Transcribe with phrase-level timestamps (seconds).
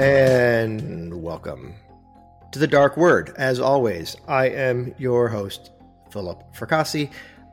[0.00, 1.74] And welcome
[2.52, 3.34] to the Dark Word.
[3.36, 5.72] As always, I am your host,
[6.10, 7.10] Philip Fracassi.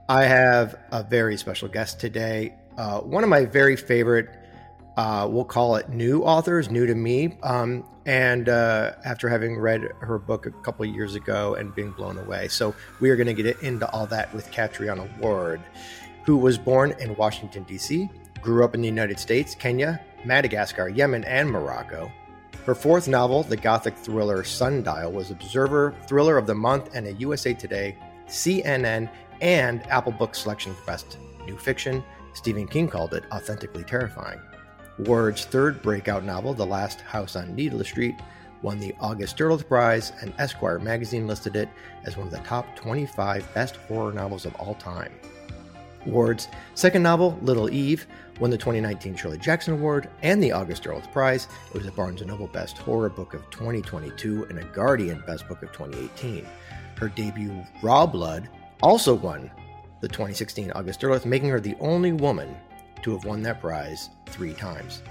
[0.08, 2.54] I have a very special guest today.
[2.78, 4.30] Uh, one of my very favorite,
[4.96, 7.38] uh, we'll call it new authors, new to me.
[7.44, 12.18] Um, and uh, after having read her book a couple years ago and being blown
[12.18, 12.48] away.
[12.48, 15.60] So we are going to get into all that with Catriona Ward,
[16.24, 18.10] who was born in Washington, D.C.,
[18.42, 22.10] grew up in the United States, Kenya, Madagascar, Yemen, and Morocco
[22.68, 27.14] her fourth novel, the gothic thriller Sundial, was Observer Thriller of the Month and a
[27.14, 29.10] USA Today, CNN,
[29.40, 32.04] and Apple Book Selection Best New Fiction.
[32.34, 34.42] Stephen King called it authentically terrifying.
[35.00, 38.16] Ward's third breakout novel, The Last House on Needless Street,
[38.62, 41.70] won the August Derleth Prize, and Esquire magazine listed it
[42.04, 45.14] as one of the top 25 best horror novels of all time.
[46.08, 48.08] Ward's second novel, Little Eve,
[48.40, 51.48] won the 2019 Shirley Jackson Award and the August Derleth Prize.
[51.74, 55.48] It was a Barnes & Noble Best Horror Book of 2022 and a Guardian Best
[55.48, 56.48] Book of 2018.
[56.98, 58.48] Her debut, Rawblood,
[58.82, 59.52] also won
[60.02, 62.56] the 2016 August Derleth, making her the only woman
[63.02, 65.04] to have won that prize three times.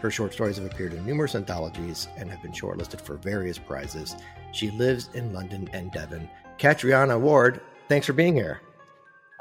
[0.00, 4.16] Her short stories have appeared in numerous anthologies and have been shortlisted for various prizes.
[4.52, 6.28] She lives in London and Devon.
[6.58, 8.60] Catriona Ward, thanks for being here.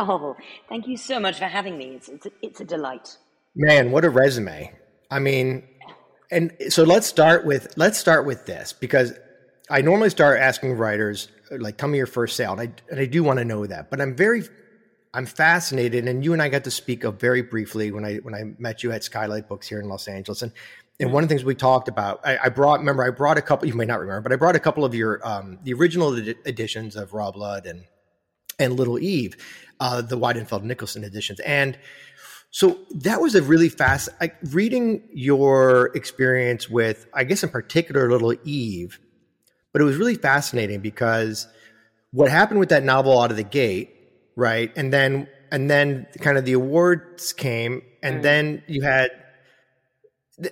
[0.03, 0.35] Oh,
[0.67, 1.95] thank you so much for having me.
[1.95, 3.17] It's, it's, a, it's a delight.
[3.55, 4.73] Man, what a resume.
[5.11, 5.67] I mean,
[6.31, 9.13] and so let's start with let's start with this because
[9.69, 13.05] I normally start asking writers like tell me your first sale and I and I
[13.05, 13.91] do want to know that.
[13.91, 14.43] But I'm very
[15.13, 18.33] I'm fascinated and you and I got to speak of very briefly when I when
[18.33, 20.53] I met you at Skylight Books here in Los Angeles and
[21.01, 23.41] and one of the things we talked about, I, I, brought, remember, I brought a
[23.41, 26.15] couple, you may not remember, but I brought a couple of your, um, the original
[26.15, 27.85] ed- editions of Rawblood and,
[28.59, 29.35] and Little Eve,
[29.81, 31.39] uh, the Weidenfeld Nicolson editions.
[31.41, 31.77] And
[32.51, 38.09] so that was a really fast, like reading your experience with, I guess in particular,
[38.09, 38.99] Little Eve,
[39.73, 41.47] but it was really fascinating because
[42.11, 43.89] what happened with that novel out of the gate,
[44.35, 44.71] right?
[44.75, 48.21] And then, and then kind of the awards came, and mm.
[48.21, 49.09] then you had,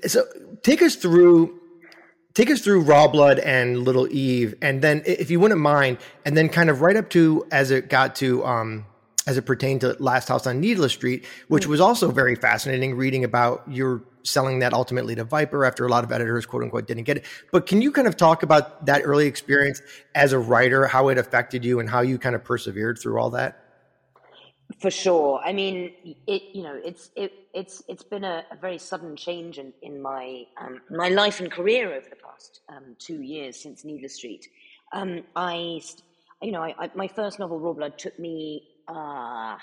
[0.07, 0.25] so
[0.63, 1.59] take us through,
[2.33, 6.49] take us through Rawblood and Little Eve, and then if you wouldn't mind, and then
[6.49, 8.85] kind of right up to as it got to, um,
[9.27, 11.71] as it pertained to Last House on Needless Street, which hmm.
[11.71, 16.03] was also very fascinating reading about your selling that ultimately to Viper after a lot
[16.03, 17.25] of editors, quote unquote, didn't get it.
[17.51, 19.81] But can you kind of talk about that early experience
[20.15, 23.29] as a writer, how it affected you, and how you kind of persevered through all
[23.31, 23.63] that?
[24.79, 25.41] For sure.
[25.43, 25.93] I mean,
[26.27, 30.01] it you know, it's it it's it's been a, a very sudden change in in
[30.01, 34.47] my um, my life and career over the past um, two years since Needless Street.
[34.91, 35.81] Um, I,
[36.41, 39.57] you know, I, I, my first novel, Rawblood, took me uh,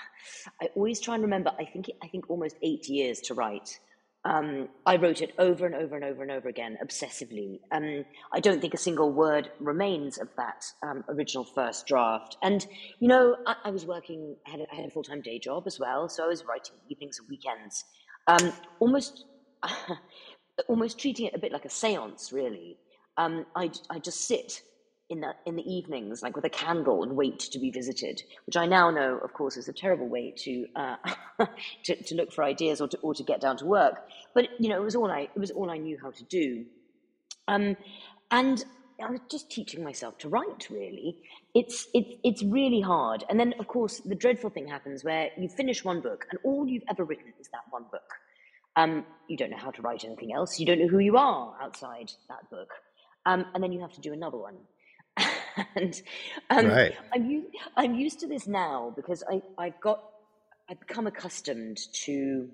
[0.61, 1.51] I always try and remember.
[1.59, 3.79] I think I think almost eight years to write.
[4.23, 7.59] Um, I wrote it over and over and over and over again, obsessively.
[7.71, 12.37] Um, I don't think a single word remains of that um, original first draft.
[12.41, 12.65] And
[12.99, 14.37] you know, I, I was working.
[14.45, 17.27] Had had a full time day job as well, so I was writing evenings and
[17.29, 17.83] weekends.
[18.27, 19.25] Um, almost,
[20.69, 22.77] almost treating it a bit like a séance, really.
[23.17, 24.61] Um, I I just sit
[25.09, 28.57] in the in the evenings, like with a candle, and wait to be visited, which
[28.57, 30.95] I now know, of course, is a terrible way to uh,
[31.85, 33.95] to, to, look for ideas or to or to get down to work.
[34.33, 36.65] But you know, it was all I it was all I knew how to do,
[37.47, 37.77] um,
[38.31, 38.63] and
[39.01, 40.67] I was just teaching myself to write.
[40.69, 41.19] Really,
[41.55, 43.23] it's it's it's really hard.
[43.29, 46.67] And then, of course, the dreadful thing happens where you finish one book, and all
[46.67, 48.11] you've ever written is that one book.
[48.75, 50.59] Um, you don't know how to write anything else.
[50.59, 52.69] You don't know who you are outside that book.
[53.25, 54.55] Um, and then you have to do another one
[55.75, 56.01] and
[56.49, 56.95] um, right.
[57.13, 60.03] I'm used, I'm used to this now because I I've got
[60.69, 62.49] I've become accustomed to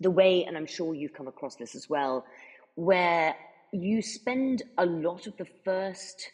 [0.00, 2.24] the way, and I'm sure you've come across this as well,
[2.74, 3.34] where
[3.72, 6.30] you spend a lot of the first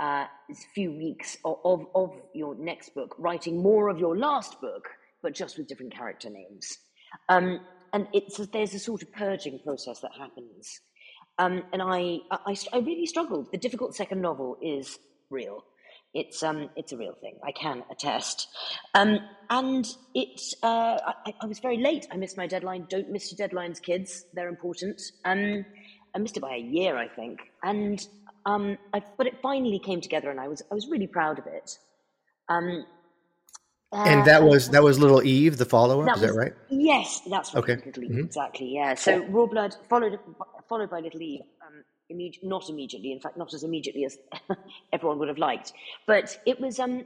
[0.00, 0.26] uh,
[0.74, 4.88] few weeks of, of, of your next book writing more of your last book,
[5.22, 6.78] but just with different character names.
[7.28, 7.60] Um,
[7.92, 10.80] and it's there's a sort of purging process that happens.
[11.38, 13.52] Um, and I, I, I really struggled.
[13.52, 14.98] The difficult second novel is
[15.32, 15.64] real.
[16.14, 17.36] It's um, it's a real thing.
[17.42, 18.48] I can attest.
[18.94, 19.18] Um,
[19.48, 22.06] and it, uh, I, I, was very late.
[22.12, 22.86] I missed my deadline.
[22.90, 24.26] Don't miss your deadlines, kids.
[24.34, 25.00] They're important.
[25.24, 25.64] Um,
[26.14, 27.40] I missed it by a year, I think.
[27.62, 28.06] And
[28.44, 31.46] um, I, but it finally came together, and I was I was really proud of
[31.46, 31.78] it.
[32.50, 32.84] Um,
[33.92, 36.16] and that uh, was that was Little Eve, the follow up.
[36.16, 36.52] Is that right?
[36.70, 37.62] Yes, that's right.
[37.62, 37.76] Okay.
[37.84, 38.20] Little Eve, mm-hmm.
[38.20, 38.74] exactly.
[38.74, 38.94] Yeah.
[38.94, 40.18] So Rawblood followed
[40.68, 41.42] followed by Little Eve.
[42.12, 43.12] Um, imme- not immediately.
[43.12, 44.18] In fact, not as immediately as
[44.92, 45.72] everyone would have liked.
[46.06, 47.04] But it was um,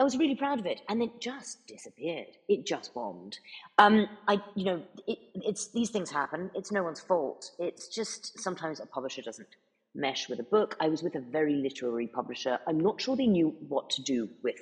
[0.00, 2.26] I was really proud of it, and it just disappeared.
[2.48, 3.38] It just bombed.
[3.78, 6.50] Um, I, you know, it, it's these things happen.
[6.54, 7.52] It's no one's fault.
[7.58, 9.48] It's just sometimes a publisher doesn't
[9.94, 10.76] mesh with a book.
[10.80, 12.58] I was with a very literary publisher.
[12.66, 14.56] I'm not sure they knew what to do with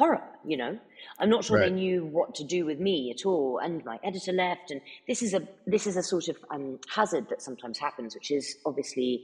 [0.00, 0.22] horror.
[0.44, 0.78] You know,
[1.18, 1.68] I'm not sure right.
[1.68, 3.60] they knew what to do with me at all.
[3.62, 7.28] And my editor left, and this is a this is a sort of um, hazard
[7.28, 9.22] that sometimes happens, which is obviously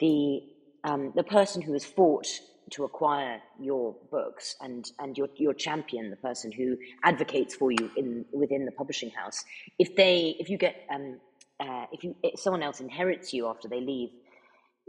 [0.00, 0.42] the
[0.82, 2.26] um, the person who has fought
[2.70, 7.90] to acquire your books and and your your champion, the person who advocates for you
[7.96, 9.44] in within the publishing house,
[9.78, 11.20] if they if you get um,
[11.60, 14.10] uh, if you if someone else inherits you after they leave,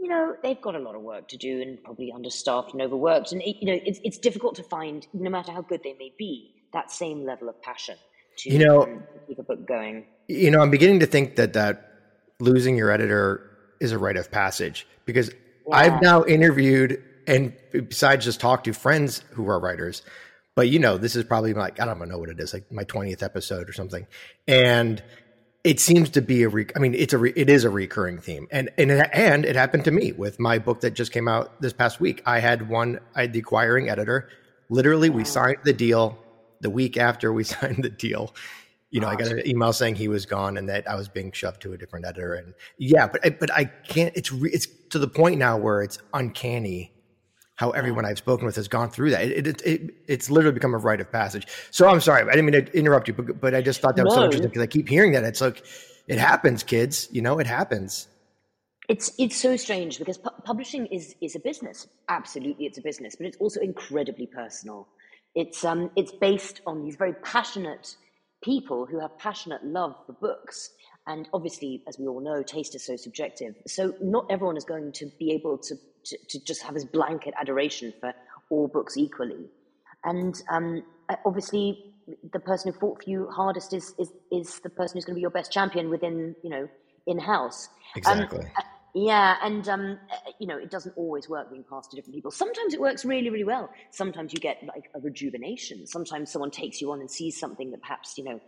[0.02, 3.30] you know they've got a lot of work to do and probably understaffed and overworked,
[3.30, 6.52] and you know it's it's difficult to find, no matter how good they may be,
[6.72, 7.94] that same level of passion
[8.38, 10.04] to you know um, keep a book going.
[10.26, 11.92] You know, I'm beginning to think that that
[12.40, 15.30] losing your editor is a rite of passage because
[15.68, 15.76] yeah.
[15.76, 20.02] I've now interviewed and besides just talk to friends who are writers,
[20.56, 22.72] but you know, this is probably like I don't even know what it is, like
[22.72, 24.08] my twentieth episode or something,
[24.48, 25.00] and
[25.64, 28.18] it seems to be a re- I mean, it's a re- it is a recurring
[28.18, 31.28] theme, and and it, and it happened to me with my book that just came
[31.28, 32.22] out this past week.
[32.26, 34.28] I had one, I had the acquiring editor.
[34.68, 36.18] Literally, we signed the deal
[36.60, 38.34] the week after we signed the deal
[38.92, 41.32] you know, I got an email saying he was gone and that I was being
[41.32, 42.34] shoved to a different editor.
[42.34, 44.14] And yeah, but but I can't.
[44.14, 46.92] It's re, it's to the point now where it's uncanny
[47.62, 49.22] how everyone I've spoken with has gone through that.
[49.22, 51.46] It, it, it, it's literally become a rite of passage.
[51.70, 54.04] So I'm sorry, I didn't mean to interrupt you, but, but I just thought that
[54.04, 54.22] was no.
[54.22, 55.22] so interesting because I keep hearing that.
[55.22, 55.64] It's like
[56.08, 57.08] it happens, kids.
[57.12, 58.08] You know, it happens.
[58.88, 61.86] It's it's so strange because pu- publishing is is a business.
[62.08, 64.88] Absolutely, it's a business, but it's also incredibly personal.
[65.36, 67.94] It's um it's based on these very passionate
[68.42, 70.70] people who have passionate love for books.
[71.06, 73.54] And obviously, as we all know, taste is so subjective.
[73.66, 77.34] So not everyone is going to be able to, to, to just have this blanket
[77.40, 78.12] adoration for
[78.50, 79.48] all books equally.
[80.04, 80.82] And um,
[81.24, 81.92] obviously,
[82.32, 85.18] the person who fought for you hardest is, is, is the person who's going to
[85.18, 86.68] be your best champion within, you know,
[87.06, 87.68] in house.
[88.06, 88.40] Um, exactly.
[88.40, 88.64] Um,
[88.94, 89.98] yeah, and um,
[90.38, 92.30] you know, it doesn't always work being passed to different people.
[92.30, 93.70] Sometimes it works really, really well.
[93.90, 95.86] Sometimes you get like a rejuvenation.
[95.86, 98.40] Sometimes someone takes you on and sees something that perhaps you know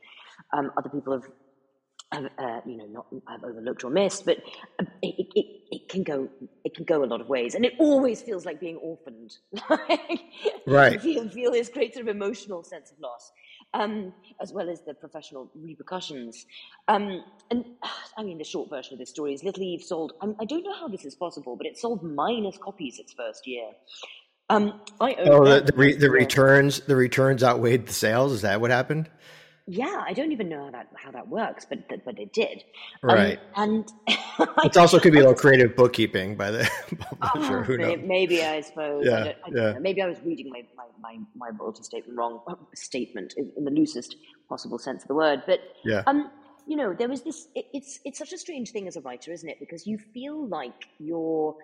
[0.52, 1.24] um, other people have,
[2.14, 4.24] have uh, you know, not I've overlooked or missed.
[4.24, 4.38] But
[4.78, 6.28] um, it, it, it can go
[6.64, 9.36] it can go a lot of ways, and it always feels like being orphaned.
[10.66, 11.00] right.
[11.00, 13.32] feel feel this great sort of emotional sense of loss
[13.74, 16.46] um, as well as the professional repercussions.
[16.88, 17.64] Um, and
[18.16, 20.62] I mean, the short version of this story is Little Eve sold, I, I don't
[20.62, 23.70] know how this is possible, but it sold minus copies its first year.
[24.50, 28.32] Um, I oh, the, the, re, the returns, the returns outweighed the sales.
[28.32, 29.08] Is that what happened?
[29.66, 32.62] Yeah, I don't even know how that how that works, but but it did.
[33.02, 33.92] Um, right, um, and
[34.64, 36.70] it also could be a little creative bookkeeping by the
[37.20, 37.60] publisher.
[37.60, 37.98] Oh, Who knows?
[38.04, 39.06] Maybe I suppose.
[39.06, 39.78] Yeah, I I yeah.
[39.78, 42.40] Maybe I was reading my my, my, my royalty statement wrong.
[42.74, 44.16] Statement in, in, the loosest
[44.50, 46.02] possible sense of the word, but yeah.
[46.06, 46.30] Um,
[46.66, 47.48] you know, there was this.
[47.54, 49.60] It, it's it's such a strange thing as a writer, isn't it?
[49.60, 51.56] Because you feel like you're,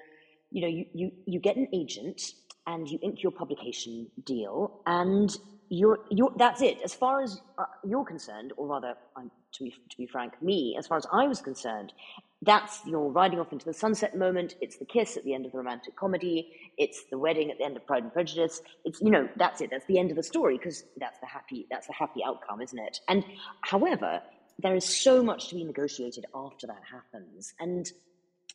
[0.50, 2.32] you know, you you you get an agent
[2.66, 5.36] and you ink your publication deal and
[5.70, 6.78] you're, you're, that's it.
[6.82, 10.76] As far as uh, you're concerned, or rather, um, to, be, to be frank, me,
[10.78, 11.94] as far as I was concerned,
[12.42, 14.56] that's your riding off into the sunset moment.
[14.60, 16.52] It's the kiss at the end of the romantic comedy.
[16.76, 18.62] It's the wedding at the end of Pride and Prejudice.
[18.84, 19.68] It's you know that's it.
[19.70, 22.78] That's the end of the story because that's the happy that's the happy outcome, isn't
[22.78, 23.00] it?
[23.08, 23.24] And
[23.60, 24.22] however,
[24.58, 27.92] there is so much to be negotiated after that happens, and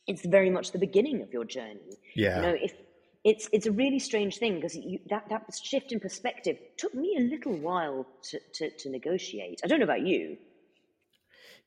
[0.08, 1.98] it's very much the beginning of your journey.
[2.14, 2.36] Yeah.
[2.36, 2.74] You know, if
[3.26, 4.78] it's it's a really strange thing because
[5.10, 9.60] that that shift in perspective took me a little while to, to, to negotiate.
[9.64, 10.38] I don't know about you.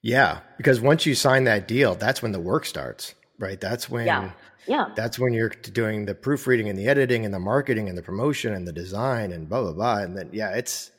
[0.02, 3.60] Yeah, because once you sign that deal, that's when the work starts, right?
[3.60, 4.32] That's when yeah.
[4.68, 4.90] Yeah.
[4.96, 8.54] That's when you're doing the proofreading and the editing and the marketing and the promotion
[8.54, 9.98] and the design and blah blah blah.
[9.98, 10.92] And then yeah, it's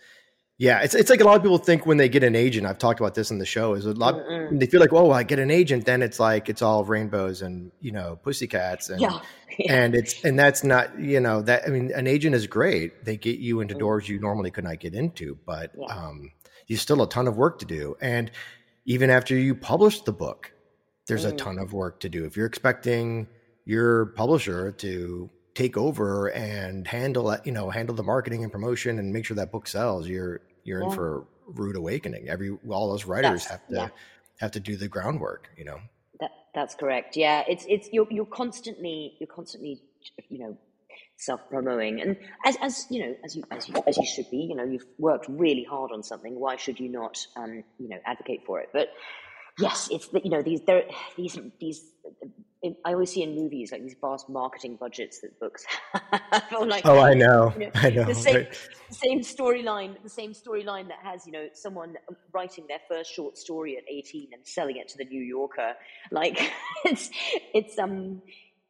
[0.60, 2.66] yeah, it's it's like a lot of people think when they get an agent.
[2.66, 3.72] I've talked about this in the show.
[3.72, 4.20] Is a lot
[4.52, 7.72] they feel like, oh, I get an agent, then it's like it's all rainbows and
[7.80, 9.20] you know pussycats and yeah.
[9.58, 9.72] yeah.
[9.72, 13.06] and it's and that's not you know that I mean an agent is great.
[13.06, 13.78] They get you into mm.
[13.78, 15.86] doors you normally could not get into, but yeah.
[15.86, 16.30] um,
[16.66, 17.96] you still a ton of work to do.
[18.02, 18.30] And
[18.84, 20.52] even after you publish the book,
[21.06, 21.32] there's mm.
[21.32, 22.26] a ton of work to do.
[22.26, 23.28] If you're expecting
[23.64, 29.10] your publisher to take over and handle you know handle the marketing and promotion and
[29.10, 30.88] make sure that book sells, you're you're yeah.
[30.88, 32.28] in for a rude awakening.
[32.28, 33.88] Every all those writers that's, have to yeah.
[34.38, 35.50] have to do the groundwork.
[35.56, 35.78] You know.
[36.20, 37.16] That that's correct.
[37.16, 39.82] Yeah, it's it's you're you're constantly you're constantly
[40.28, 40.58] you know
[41.16, 44.38] self promoting and as as you know as you as you as you should be.
[44.38, 46.38] You know, you've worked really hard on something.
[46.38, 48.70] Why should you not um you know advocate for it?
[48.72, 48.88] But
[49.60, 50.84] yes, it's you know these there
[51.16, 51.92] these these
[52.62, 56.66] in, I always see in movies like these vast marketing budgets that books have.
[56.66, 58.04] like, oh, I know, you know I know.
[58.04, 58.46] The same,
[58.90, 61.94] same storyline, the same storyline that has you know someone
[62.32, 65.74] writing their first short story at eighteen and selling it to the New Yorker.
[66.10, 66.52] Like
[66.84, 67.10] it's
[67.54, 68.20] it's um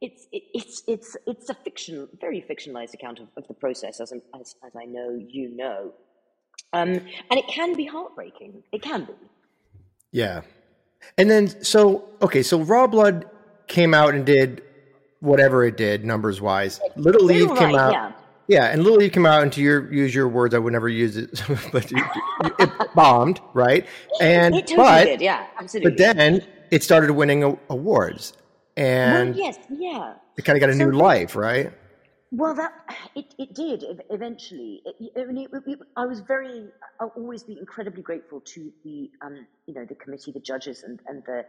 [0.00, 4.12] it's it, it's it's it's a fiction, very fictionalized account of, of the process, as,
[4.12, 5.92] as as I know you know,
[6.72, 8.62] um, and it can be heartbreaking.
[8.72, 9.14] It can be.
[10.12, 10.42] Yeah,
[11.18, 13.24] and then so okay, so Rawblood
[13.66, 14.62] came out and did
[15.20, 16.80] whatever it did numbers wise.
[16.96, 17.92] Little League right, came out.
[17.92, 18.12] Yeah.
[18.48, 18.66] yeah.
[18.66, 21.16] and Little League came out, and to your use your words, I would never use
[21.16, 21.42] it,
[21.72, 22.04] but it,
[22.58, 23.86] it bombed, right?
[24.20, 25.90] And it but, did, yeah, absolutely.
[25.90, 28.32] But then it started winning awards,
[28.76, 31.72] and well, yes, yeah, it kind of got a so, new life, right?
[32.32, 32.72] Well, that
[33.16, 34.82] it, it did eventually.
[34.84, 36.68] It, I, mean, it, I was very,
[37.00, 41.00] I'll always be incredibly grateful to the, um, you know, the committee, the judges, and,
[41.08, 41.44] and the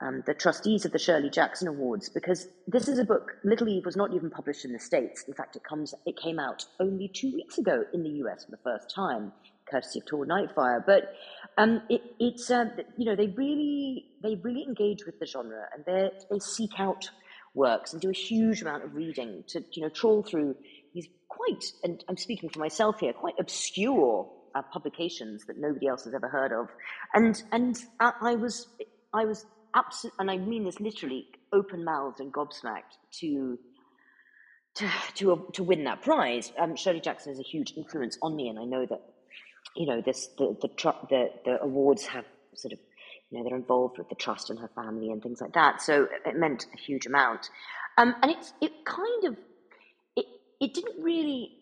[0.00, 3.32] um, the trustees of the Shirley Jackson Awards because this is a book.
[3.44, 5.24] Little Eve was not even published in the states.
[5.28, 8.50] In fact, it comes it came out only two weeks ago in the US for
[8.50, 9.32] the first time,
[9.70, 10.84] courtesy of Tor Nightfire.
[10.84, 11.14] But
[11.56, 12.66] um, it, it's uh,
[12.98, 17.08] you know they really they really engage with the genre and they they seek out
[17.54, 20.54] works and do a huge amount of reading to you know trawl through
[20.92, 26.04] these quite and I'm speaking for myself here quite obscure uh, publications that nobody else
[26.04, 26.68] has ever heard of,
[27.12, 28.68] and and I, I was
[29.12, 29.44] I was
[29.74, 33.58] absolutely, and I mean this literally, open mouthed and gobsmacked to
[34.76, 36.52] to to to win that prize.
[36.58, 39.00] Um, Shirley Jackson is a huge influence on me, and I know that
[39.76, 40.68] you know this the the
[41.10, 42.78] the, the awards have sort of
[43.30, 45.82] you know they're involved with the trust and her family and things like that.
[45.82, 47.50] So it meant a huge amount,
[47.98, 49.36] um, and it's it kind of
[50.16, 50.26] it
[50.60, 51.58] it didn't really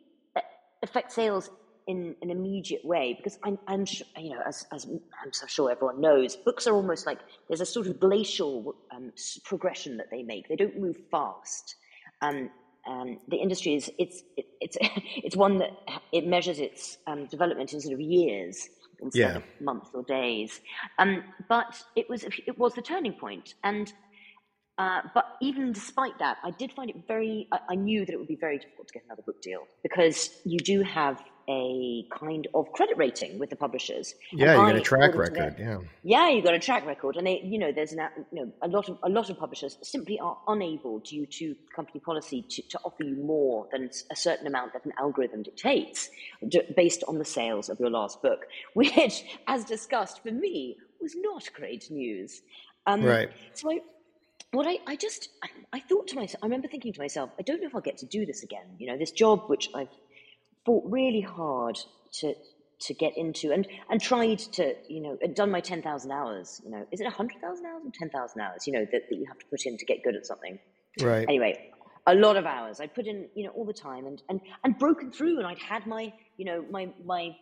[0.82, 1.50] affect sales
[1.86, 5.70] in an immediate way because I'm, I'm sure, you know, as, as I'm so sure
[5.70, 9.12] everyone knows, books are almost like there's a sort of glacial um,
[9.44, 10.48] progression that they make.
[10.48, 11.76] They don't move fast.
[12.20, 12.50] Um,
[12.86, 14.76] um, the industry is it's it, it's
[15.16, 15.70] it's one that
[16.12, 18.68] it measures its um, development in sort of years
[19.02, 19.36] instead yeah.
[19.36, 20.60] of months or days.
[20.98, 23.92] Um, but it was it was the turning point, and
[24.78, 27.46] uh, but even despite that, I did find it very.
[27.52, 30.30] I, I, knew that it would be very difficult to get another book deal because
[30.44, 34.14] you do have a kind of credit rating with the publishers.
[34.32, 35.56] Yeah, you got a track record.
[35.58, 38.00] yeah, yeah, you got a track record, and they, you know, there's an,
[38.32, 42.00] you know, a lot of a lot of publishers simply are unable, due to company
[42.00, 46.08] policy, to, to offer you more than a certain amount that an algorithm dictates,
[46.74, 51.46] based on the sales of your last book, which, as discussed, for me was not
[51.52, 52.40] great news.
[52.86, 53.30] Um, right.
[53.54, 53.80] So I,
[54.52, 57.42] what I, I just I, I, thought to myself, I remember thinking to myself, I
[57.42, 58.66] don't know if I'll get to do this again.
[58.78, 59.88] You know, this job which I've
[60.64, 61.78] fought really hard
[62.20, 62.34] to
[62.80, 66.86] to get into and and tried to you know done my 10,000 hours you know.
[66.92, 69.64] Is it 100,000 hours or 10,000 hours you know that, that you have to put
[69.66, 70.58] in to get good at something?
[71.00, 71.26] Right.
[71.28, 71.70] Anyway
[72.06, 72.80] a lot of hours.
[72.80, 75.58] I put in you know all the time and and and broken through and I'd
[75.58, 77.36] had my you know my my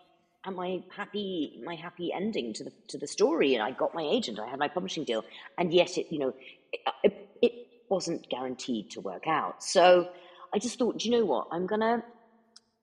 [0.48, 4.38] my happy my happy ending to the to the story and I got my agent
[4.38, 5.24] I had my publishing deal
[5.58, 6.34] and yet it you know
[6.72, 7.52] it, it, it
[7.88, 10.08] wasn't guaranteed to work out so
[10.54, 12.02] I just thought do you know what I'm gonna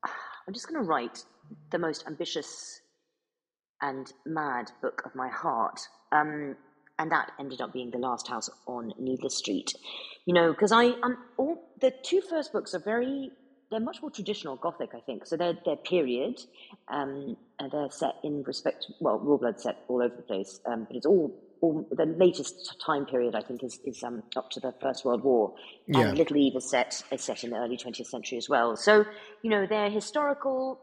[0.47, 1.23] I'm just to write
[1.71, 2.81] the most ambitious
[3.81, 5.79] and mad book of my heart.
[6.11, 6.55] Um,
[6.99, 9.73] and that ended up being the last house on Needless Street.
[10.25, 13.31] You know, because I um, all the two first books are very
[13.69, 15.25] they're much more traditional Gothic, I think.
[15.25, 16.39] So they're they're period,
[16.87, 18.85] um, and they're set in respect.
[18.99, 23.05] Well, Rawblood set all over the place, um, but it's all all, the latest time
[23.05, 25.53] period, I think, is, is um, up to the First World War.
[25.87, 26.11] Yeah.
[26.11, 28.75] Little Eve is set, is set in the early 20th century as well.
[28.75, 29.05] So,
[29.41, 30.79] you know, they're historical.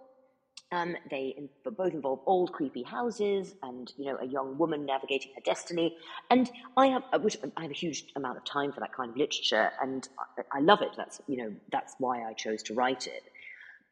[0.74, 5.30] Um, they in, both involve old, creepy houses and, you know, a young woman navigating
[5.36, 5.96] her destiny.
[6.30, 9.10] And I have, uh, which I have a huge amount of time for that kind
[9.10, 10.90] of literature, and I, I love it.
[10.96, 13.22] That's, you know, that's why I chose to write it.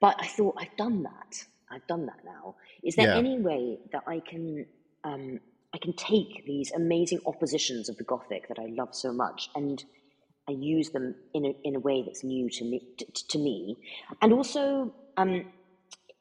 [0.01, 1.45] But I thought, I've done that.
[1.71, 2.57] I've done that now.
[2.83, 3.17] Is there yeah.
[3.17, 4.67] any way that I can
[5.05, 5.39] um,
[5.75, 9.83] I can take these amazing oppositions of the Gothic that I love so much and
[10.49, 13.79] I use them in a, in a way that's new to me, to, to me.
[14.21, 15.47] and also um,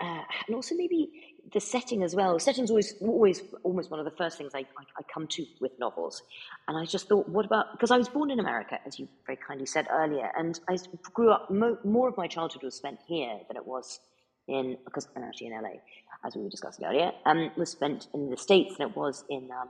[0.01, 1.11] uh, and also maybe
[1.53, 2.39] the setting as well.
[2.39, 5.73] Setting's always always almost one of the first things I, I, I come to with
[5.79, 6.23] novels,
[6.67, 9.39] and I just thought, what about because I was born in America, as you very
[9.47, 10.77] kindly said earlier, and I
[11.13, 11.51] grew up.
[11.51, 13.99] Mo- more of my childhood was spent here than it was
[14.47, 15.79] in because I'm actually in LA
[16.25, 19.49] as we were discussing earlier, um, was spent in the States than it was in
[19.51, 19.69] um,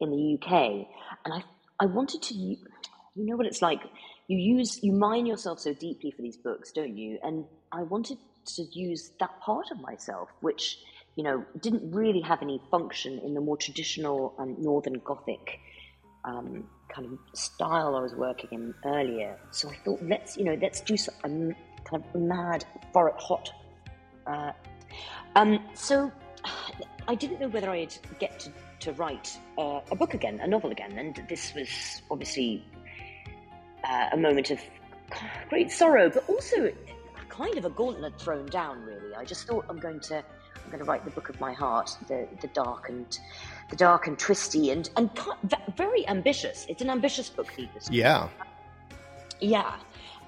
[0.00, 0.86] in the UK.
[1.24, 1.44] And I
[1.80, 2.58] I wanted to, you
[3.16, 3.80] know what it's like.
[4.28, 7.18] You use you mine yourself so deeply for these books, don't you?
[7.22, 10.78] And I wanted to use that part of myself, which
[11.16, 15.60] you know didn't really have any function in the more traditional um, Northern Gothic
[16.24, 19.38] um, kind of style I was working in earlier.
[19.50, 23.14] So I thought, let's you know, let's do some um, kind of mad, for it
[23.18, 23.50] hot.
[24.26, 24.52] Uh,
[25.34, 26.10] um, so
[27.08, 30.70] I didn't know whether I'd get to, to write uh, a book again, a novel
[30.70, 32.64] again, and this was obviously
[33.84, 34.60] uh, a moment of
[35.48, 36.72] great sorrow, but also
[37.26, 38.84] kind of a gauntlet thrown down.
[38.84, 41.52] Really, I just thought I'm going to I'm going to write the book of my
[41.52, 43.18] heart, the the dark and
[43.70, 45.10] the dark and twisty and and
[45.76, 46.66] very ambitious.
[46.68, 47.88] It's an ambitious book, needless.
[47.90, 48.28] Yeah.
[49.38, 49.76] Yeah,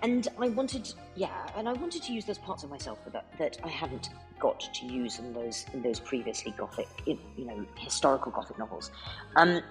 [0.02, 3.58] and I wanted, yeah, and I wanted to use those parts of myself that that
[3.64, 8.58] I hadn't got to use in those in those previously gothic, you know, historical gothic
[8.58, 8.90] novels.
[9.36, 9.62] Um,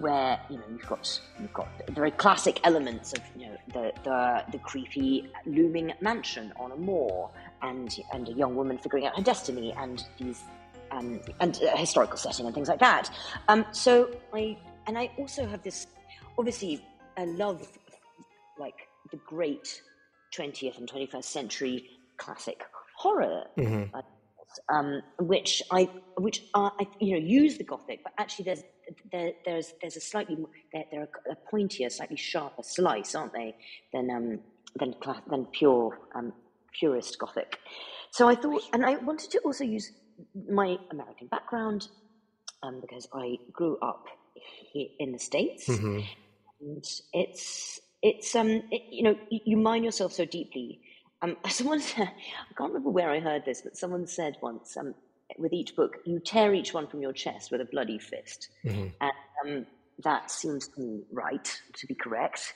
[0.00, 3.92] where you know you've got you've got the very classic elements of you know the
[4.04, 7.30] the, the creepy looming mansion on a moor
[7.62, 10.42] and and a young woman figuring out her destiny and these
[10.90, 13.10] um, and a historical setting and things like that.
[13.48, 15.86] Um, so I and I also have this
[16.38, 16.84] obviously
[17.16, 17.66] I love
[18.58, 19.82] like the great
[20.34, 22.62] 20th and 21st century classic
[22.96, 23.44] horror.
[23.56, 23.94] Mm-hmm.
[24.68, 28.62] Um, which I, which are, I, you know, use the Gothic, but actually there's
[29.12, 30.36] there, there's there's a slightly
[30.72, 33.56] they're, they're a, pointier, slightly sharper slice, aren't they,
[33.92, 34.40] than um,
[34.76, 34.94] than
[35.28, 36.32] than pure um,
[36.78, 37.58] purist Gothic.
[38.10, 39.92] So I thought, and I wanted to also use
[40.50, 41.88] my American background
[42.62, 44.06] um, because I grew up
[44.72, 46.00] here in the states, mm-hmm.
[46.60, 50.80] and it's it's um it, you know you, you mine yourself so deeply.
[51.22, 54.94] Um, someone said, I can't remember where I heard this, but someone said once um,
[55.38, 58.88] with each book, you tear each one from your chest with a bloody fist, mm-hmm.
[59.00, 59.12] and
[59.44, 59.66] um,
[60.04, 62.54] that seems to me right to be correct.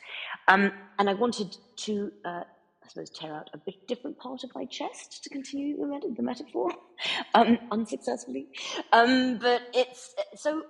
[0.48, 2.42] Um, and I wanted to uh,
[2.82, 6.16] I suppose, tear out a bit different part of my chest to continue the, met-
[6.16, 6.72] the metaphor,
[7.34, 8.48] um, unsuccessfully.
[8.92, 10.62] Um, but it's so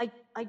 [0.00, 0.48] I, I,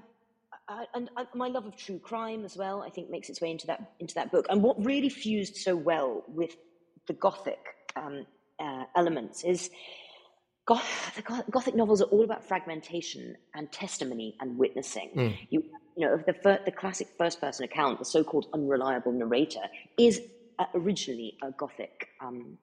[0.68, 3.52] I and I, my love of true crime as well, I think, makes its way
[3.52, 4.48] into that into that book.
[4.50, 6.56] And what really fused so well with
[7.08, 7.60] the gothic
[7.96, 8.26] um,
[8.60, 9.70] uh, elements is.
[10.68, 15.12] Goth, the Gothic novels are all about fragmentation and testimony and witnessing.
[15.16, 15.38] Mm.
[15.52, 15.64] You,
[15.96, 19.62] you know, the, the classic first-person account, the so-called unreliable narrator,
[20.00, 20.22] is
[20.58, 22.58] uh, originally a Gothic um,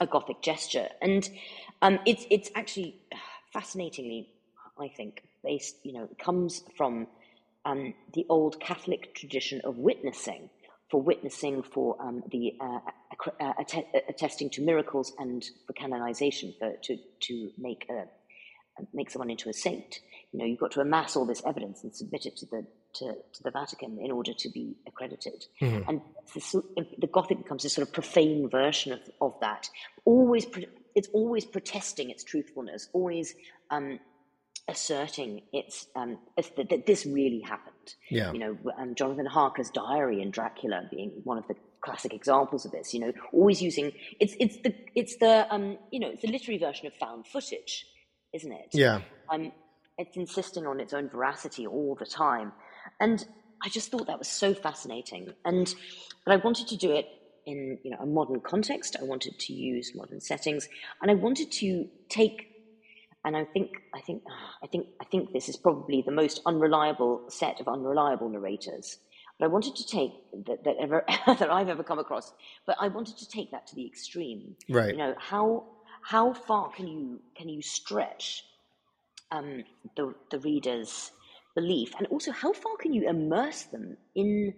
[0.00, 1.28] a Gothic gesture, and
[1.82, 3.00] um, it's it's actually
[3.52, 4.28] fascinatingly,
[4.78, 7.08] I think, based you know comes from
[7.64, 10.50] um, the old Catholic tradition of witnessing
[10.90, 12.80] for witnessing for um, the uh,
[13.40, 13.52] uh,
[14.08, 18.06] attesting to miracles and for canonization for to to make a
[18.92, 20.00] make someone into a saint.
[20.32, 23.14] You know, you've got to amass all this evidence and submit it to the to,
[23.32, 25.44] to the Vatican in order to be accredited.
[25.60, 25.88] Mm-hmm.
[25.88, 26.00] And
[26.98, 29.68] the Gothic becomes this sort of profane version of, of that.
[30.04, 30.46] Always,
[30.94, 33.34] it's always protesting its truthfulness, always
[33.70, 34.00] um,
[34.68, 37.94] asserting its um, that, that, this really happened.
[38.10, 38.32] Yeah.
[38.32, 42.72] You know, um, Jonathan Harker's diary in Dracula being one of the classic examples of
[42.72, 42.92] this.
[42.92, 46.58] You know, always using it's it's the it's the um, you know it's the literary
[46.58, 47.86] version of found footage,
[48.34, 48.68] isn't it?
[48.72, 49.00] Yeah.
[49.30, 49.52] Um,
[49.98, 52.52] it's insisting on its own veracity all the time.
[53.00, 53.26] And
[53.62, 55.32] I just thought that was so fascinating.
[55.44, 55.74] And
[56.24, 57.06] but I wanted to do it
[57.46, 58.96] in you know a modern context.
[59.00, 60.68] I wanted to use modern settings,
[61.02, 62.46] and I wanted to take.
[63.28, 64.22] And I think I think
[64.64, 68.98] I think I think this is probably the most unreliable set of unreliable narrators.
[69.38, 70.12] But I wanted to take
[70.46, 72.32] that, that ever that I've ever come across.
[72.66, 74.56] But I wanted to take that to the extreme.
[74.68, 74.92] Right.
[74.92, 75.66] You know how
[76.02, 78.44] how far can you can you stretch
[79.30, 79.64] um,
[79.96, 81.12] the the reader's
[81.54, 81.92] belief?
[81.98, 84.54] And also, how far can you immerse them in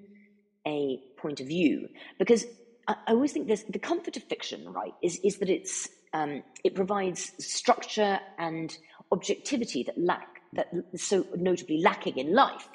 [0.65, 1.89] a point of view?
[2.19, 2.47] Because
[2.87, 6.43] I, I always think there's the comfort of fiction, right, is, is that it's, um,
[6.65, 8.77] it provides structure and
[9.13, 12.69] objectivity that lack, that so notably lacking in life.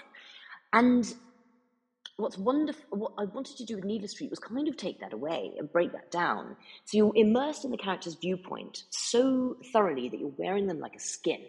[0.73, 1.05] And
[2.17, 5.13] what's wonderful, what I wanted to do with Needless Street was kind of take that
[5.13, 6.55] away and break that down.
[6.85, 10.99] So you're immersed in the character's viewpoint so thoroughly that you're wearing them like a
[10.99, 11.41] skin.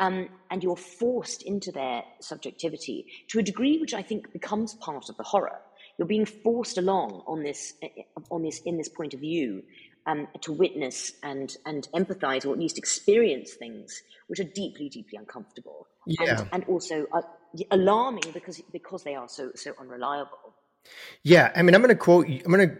[0.00, 5.10] Um, and you're forced into their subjectivity to a degree which I think becomes part
[5.10, 5.58] of the horror.
[5.98, 7.74] You're being forced along on this,
[8.30, 9.64] on this, in this point of view,
[10.08, 15.18] um, to witness and and empathize, or at least experience things which are deeply, deeply
[15.18, 16.40] uncomfortable, yeah.
[16.40, 17.22] and, and also uh,
[17.70, 20.54] alarming because because they are so so unreliable.
[21.22, 22.26] Yeah, I mean, I'm going to quote.
[22.26, 22.76] I'm going to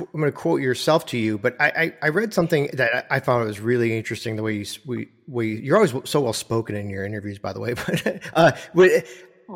[0.00, 3.18] I'm going to quote yourself to you, but I, I, I, read something that I
[3.18, 4.36] found was really interesting.
[4.36, 7.60] The way you we, we you're always so well spoken in your interviews, by the
[7.60, 7.74] way.
[7.84, 8.52] But uh,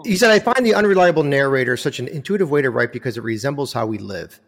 [0.04, 3.22] he said, "I find the unreliable narrator such an intuitive way to write because it
[3.22, 4.40] resembles how we live.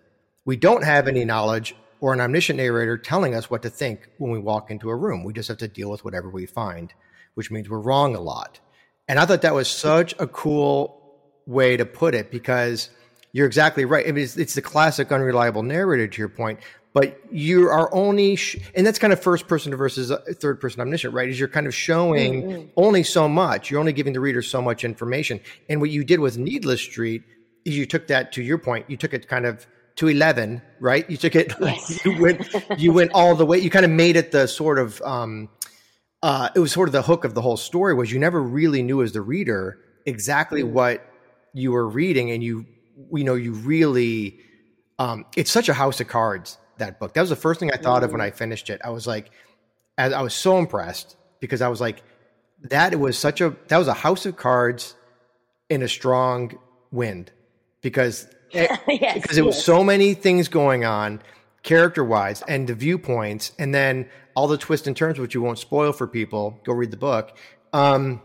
[0.44, 4.30] We don't have any knowledge or an omniscient narrator telling us what to think when
[4.30, 5.24] we walk into a room.
[5.24, 6.92] We just have to deal with whatever we find,
[7.34, 8.60] which means we're wrong a lot.
[9.08, 11.02] And I thought that was such a cool
[11.46, 12.90] way to put it because
[13.32, 14.06] you're exactly right.
[14.06, 16.60] I mean, it's, it's the classic unreliable narrator to your point,
[16.92, 20.80] but you are only, sh- and that's kind of first person versus uh, third person
[20.80, 21.28] omniscient, right?
[21.28, 22.68] Is you're kind of showing mm-hmm.
[22.76, 23.70] only so much.
[23.70, 25.40] You're only giving the reader so much information.
[25.68, 27.22] And what you did with Needless Street
[27.66, 31.08] is you took that to your point, you took it kind of to 11, right?
[31.10, 32.04] You took it, yes.
[32.04, 32.46] you went,
[32.78, 35.48] you went all the way, you kind of made it the sort of, um,
[36.22, 38.82] uh, it was sort of the hook of the whole story was you never really
[38.82, 40.70] knew as the reader exactly mm.
[40.70, 41.04] what
[41.52, 42.66] you were reading and you,
[43.12, 44.38] you know, you really,
[44.98, 47.14] um, it's such a house of cards, that book.
[47.14, 48.06] That was the first thing I thought mm.
[48.06, 48.80] of when I finished it.
[48.84, 49.30] I was like,
[49.98, 52.02] I was so impressed because I was like,
[52.64, 54.94] that it was such a, that was a house of cards
[55.70, 56.58] in a strong
[56.90, 57.32] wind
[57.80, 61.20] because yes, because it was so many things going on
[61.62, 65.58] character wise and the viewpoints and then all the twists and turns which you won't
[65.58, 66.60] spoil for people.
[66.64, 67.36] Go read the book.
[67.72, 68.22] Um,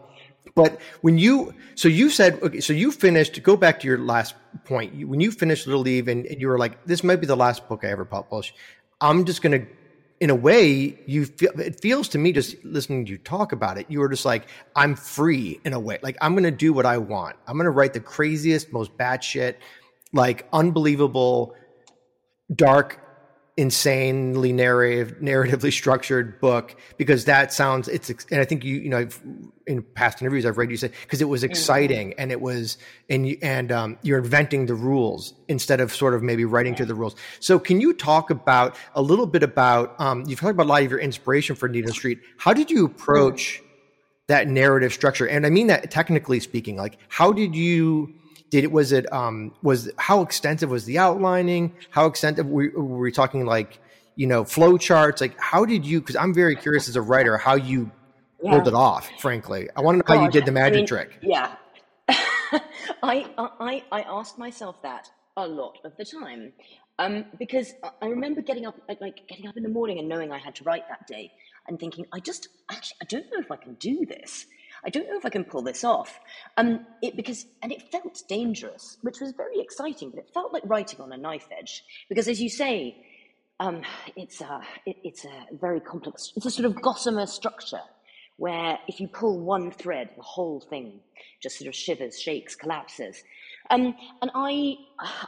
[0.55, 4.35] but when you so you said okay so you finished go back to your last
[4.65, 4.93] point.
[4.93, 7.37] You, when you finished little eve and, and, you were like this might be the
[7.37, 8.53] last book i ever publish
[8.99, 9.65] i'm just gonna
[10.19, 13.77] in a way you feel it feels to me just listening to you talk about
[13.77, 15.99] it you were just like i'm free in a way.
[16.01, 17.37] Like i'm gonna do what i want.
[17.47, 19.55] I'm gonna write the craziest most batshit
[20.13, 21.55] like unbelievable,
[22.53, 23.01] dark,
[23.57, 28.99] insanely narrative, narratively structured book because that sounds it's and I think you you know
[28.99, 29.21] I've,
[29.67, 31.51] in past interviews I've read you say because it was mm-hmm.
[31.51, 32.77] exciting and it was
[33.09, 36.85] and you, and um, you're inventing the rules instead of sort of maybe writing to
[36.85, 37.15] the rules.
[37.39, 40.83] So can you talk about a little bit about um, you've talked about a lot
[40.83, 42.19] of your inspiration for Needless Street.
[42.37, 43.67] How did you approach mm-hmm.
[44.27, 45.27] that narrative structure?
[45.27, 48.13] And I mean that technically speaking, like how did you
[48.51, 51.73] did it was it um was how extensive was the outlining?
[51.89, 53.79] How extensive were, were we talking like
[54.15, 55.21] you know flow charts?
[55.21, 57.89] Like how did you because i'm very curious as a writer how you
[58.43, 58.51] yeah.
[58.51, 59.67] pulled it off frankly.
[59.75, 61.17] I want to know how you did the magic I mean, trick.
[61.21, 61.55] yeah.
[63.03, 66.51] I, I i asked myself that a lot of the time
[67.01, 70.37] um, because I remember getting up, like getting up in the morning and knowing I
[70.37, 71.31] had to write that day,
[71.67, 74.45] and thinking, I just actually I don't know if I can do this.
[74.83, 76.19] I don't know if I can pull this off.
[76.57, 80.63] Um, it, because, and it felt dangerous, which was very exciting, but it felt like
[80.65, 81.83] writing on a knife edge.
[82.09, 83.05] Because as you say,
[83.59, 83.83] um,
[84.15, 87.81] it's, a, it, it's a very complex, it's a sort of gossamer structure
[88.37, 90.99] where if you pull one thread, the whole thing
[91.41, 93.23] just sort of shivers, shakes, collapses.
[93.69, 94.75] Um, and I,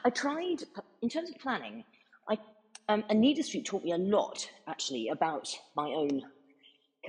[0.03, 0.63] I tried,
[1.01, 1.83] in terms of planning,
[2.27, 2.37] I,
[2.89, 6.23] um, Needless Street taught me a lot, actually, about my own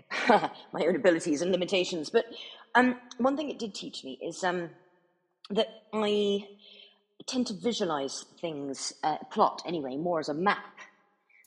[0.28, 2.10] my own abilities and limitations.
[2.10, 2.26] But
[2.74, 4.70] um, one thing it did teach me is um,
[5.50, 6.46] that I
[7.26, 10.78] tend to visualize things, uh, plot anyway, more as a map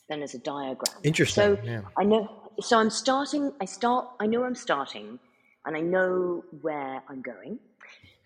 [0.09, 0.95] than as a diagram.
[1.03, 1.57] Interesting.
[1.57, 1.81] So yeah.
[1.97, 2.51] I know.
[2.59, 3.51] So I'm starting.
[3.61, 4.07] I start.
[4.19, 5.19] I know I'm starting,
[5.65, 7.59] and I know where I'm going.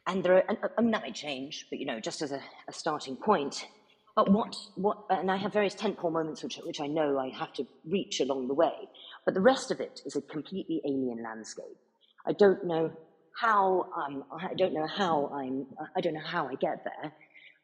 [0.07, 2.73] And there are, and, and that may change, but you know, just as a, a
[2.73, 3.67] starting point.
[4.15, 7.53] But what, what, and I have various tentpole moments which, which I know I have
[7.53, 8.73] to reach along the way.
[9.25, 11.77] But the rest of it is a completely alien landscape.
[12.25, 12.91] I don't know
[13.39, 17.13] how um, I don't know how I'm I don't know how I get there,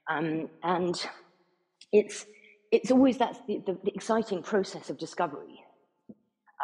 [0.10, 0.96] um, and
[1.92, 2.26] it's
[2.72, 5.64] it's always that's the, the, the exciting process of discovery.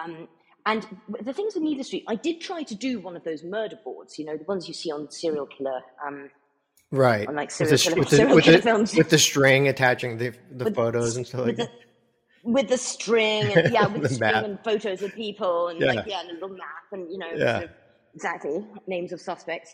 [0.04, 0.28] Um,
[0.66, 0.88] and
[1.22, 4.18] the things with Needless Street, I did try to do one of those murder boards,
[4.18, 6.30] you know, the ones you see on serial killer, um,
[6.90, 7.28] right?
[7.28, 9.68] On like serial with the, killer, with serial with killer the, films, with the string
[9.68, 11.72] attaching the the photos and stuff like that
[12.44, 15.94] with the string and yeah, with the, the string and photos of people and yeah.
[15.94, 17.54] like yeah, and a little map and you know yeah.
[17.54, 17.70] sort of,
[18.14, 19.74] exactly names of suspects,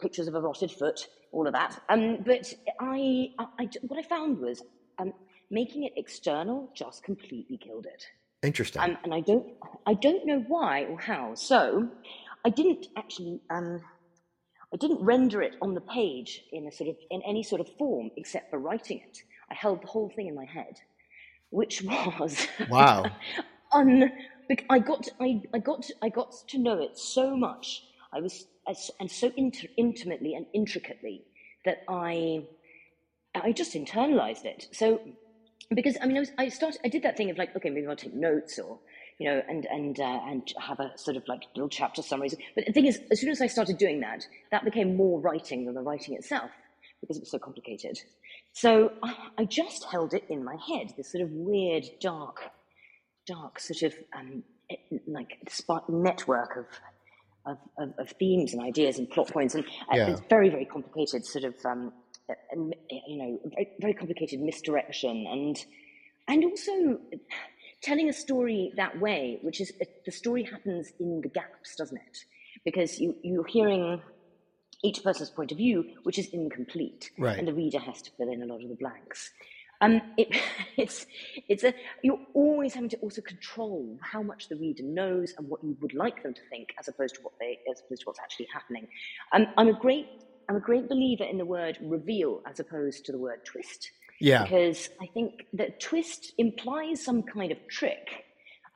[0.00, 1.80] pictures of a rotted foot, all of that.
[1.88, 4.62] Um, but I, I, I what I found was
[4.98, 5.12] um,
[5.50, 8.04] making it external just completely killed it.
[8.42, 8.82] Interesting.
[8.82, 9.46] Um, and I don't,
[9.86, 11.34] I don't know why or how.
[11.34, 11.88] So
[12.44, 13.40] I didn't actually.
[13.50, 13.80] Um,
[14.74, 17.68] I didn't render it on the page in a sort of in any sort of
[17.78, 19.18] form except for writing it.
[19.48, 20.80] I held the whole thing in my head
[21.56, 23.06] which was wow.
[23.72, 24.12] un,
[24.68, 27.82] I got I, I got I got to know it so much.
[28.12, 28.44] I was
[29.00, 31.22] and so inter, intimately and intricately
[31.64, 32.44] that I
[33.34, 34.68] I just internalized it.
[34.72, 35.00] So
[35.74, 37.86] because I mean I, was, I started I did that thing of like okay maybe
[37.86, 38.78] I'll take notes or
[39.18, 42.34] you know and and uh, and have a sort of like little chapter summaries.
[42.54, 45.64] But the thing is, as soon as I started doing that, that became more writing
[45.64, 46.50] than the writing itself
[47.00, 47.98] because it was so complicated.
[48.56, 52.40] So I, I just held it in my head, this sort of weird, dark,
[53.26, 54.44] dark sort of um,
[55.06, 55.38] like
[55.90, 56.66] network of,
[57.44, 59.54] of, of, of, themes and ideas and plot points.
[59.54, 60.06] And uh, yeah.
[60.06, 61.92] it's very, very complicated sort of, um,
[62.90, 65.62] you know, very, very complicated misdirection and,
[66.26, 66.98] and also
[67.82, 69.70] telling a story that way, which is
[70.06, 72.24] the story happens in the gaps, doesn't it?
[72.66, 74.02] because you you're hearing
[74.82, 77.38] each person's point of view, which is incomplete, right.
[77.38, 79.30] and the reader has to fill in a lot of the blanks.
[79.80, 80.28] Um, it,
[80.76, 81.06] it's
[81.48, 85.62] it's a you're always having to also control how much the reader knows and what
[85.62, 88.20] you would like them to think, as opposed to what they as opposed to what's
[88.20, 88.88] actually happening.
[89.32, 90.06] Um, I'm a great
[90.48, 93.90] I'm a great believer in the word reveal as opposed to the word twist.
[94.20, 98.24] Yeah, because I think that twist implies some kind of trick,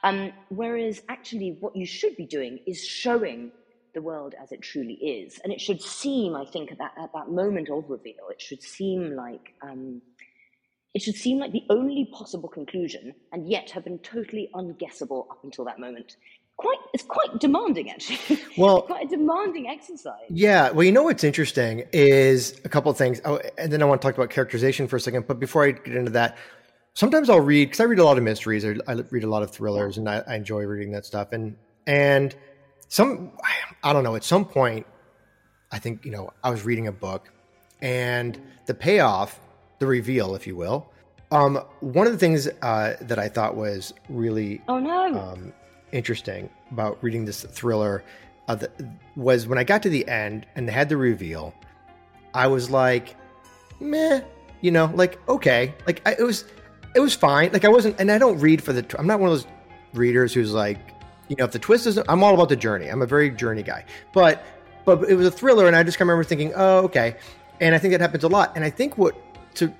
[0.03, 3.53] um, whereas actually what you should be doing is showing
[3.95, 7.13] the world as it truly is, and it should seem, I think, at that at
[7.15, 9.55] that moment of reveal, it should seem like.
[9.63, 10.03] Um,
[10.93, 15.39] it should seem like the only possible conclusion, and yet have been totally unguessable up
[15.45, 16.17] until that moment.
[16.57, 18.39] Quite, it's quite demanding, actually.
[18.59, 20.27] Well, quite a demanding exercise.
[20.29, 20.71] Yeah.
[20.71, 23.21] Well, you know what's interesting is a couple of things.
[23.25, 25.27] Oh, and then I want to talk about characterization for a second.
[25.27, 26.37] But before I get into that,
[26.93, 28.65] sometimes I'll read because I read a lot of mysteries.
[28.67, 31.33] I, I read a lot of thrillers, and I, I enjoy reading that stuff.
[31.33, 32.35] And and
[32.91, 33.31] some,
[33.85, 34.17] I don't know.
[34.17, 34.85] At some point,
[35.71, 37.31] I think you know, I was reading a book,
[37.81, 39.41] and the payoff
[39.79, 40.91] the reveal, if you will.
[41.31, 45.53] Um, one of the things uh, that I thought was really oh no um,
[45.93, 48.03] interesting about reading this thriller
[48.49, 48.71] uh, the,
[49.15, 51.55] was when I got to the end and had the reveal.
[52.35, 53.15] I was like,
[53.79, 54.23] meh,
[54.63, 56.45] you know, like okay, like I, it was,
[56.97, 57.53] it was fine.
[57.53, 58.85] Like I wasn't, and I don't read for the.
[58.99, 59.47] I'm not one of those
[59.95, 60.81] readers who's like,
[61.31, 62.89] you know, if the twist isn't, I'm all about the journey.
[62.89, 64.45] I'm a very journey guy, but
[64.85, 67.17] but it was a thriller, and I just remember thinking, oh okay,
[67.61, 68.53] and I think that happens a lot.
[68.57, 69.15] And I think what
[69.55, 69.73] to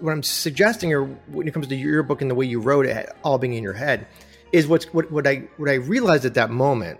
[0.00, 2.84] what I'm suggesting, or when it comes to your book and the way you wrote
[2.84, 4.08] it, all being in your head,
[4.52, 6.98] is what's what what I what I realized at that moment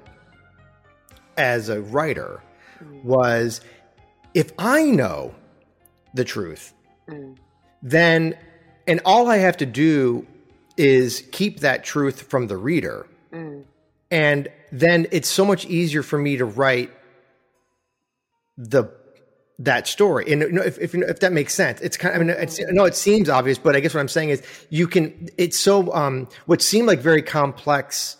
[1.36, 2.40] as a writer
[2.80, 3.02] mm.
[3.02, 3.60] was
[4.32, 5.34] if I know
[6.14, 6.72] the truth,
[7.08, 7.36] mm.
[7.82, 8.38] then
[8.86, 10.24] and all I have to do
[10.76, 13.64] is keep that truth from the reader, mm.
[14.10, 16.90] and then it's so much easier for me to write
[18.56, 18.84] the
[19.58, 20.30] that story.
[20.30, 22.94] And if, if, if that makes sense, it's kind of, I mean, it's, no, it
[22.94, 26.60] seems obvious, but I guess what I'm saying is you can, it's so, um, what
[26.60, 28.18] seemed like very complex,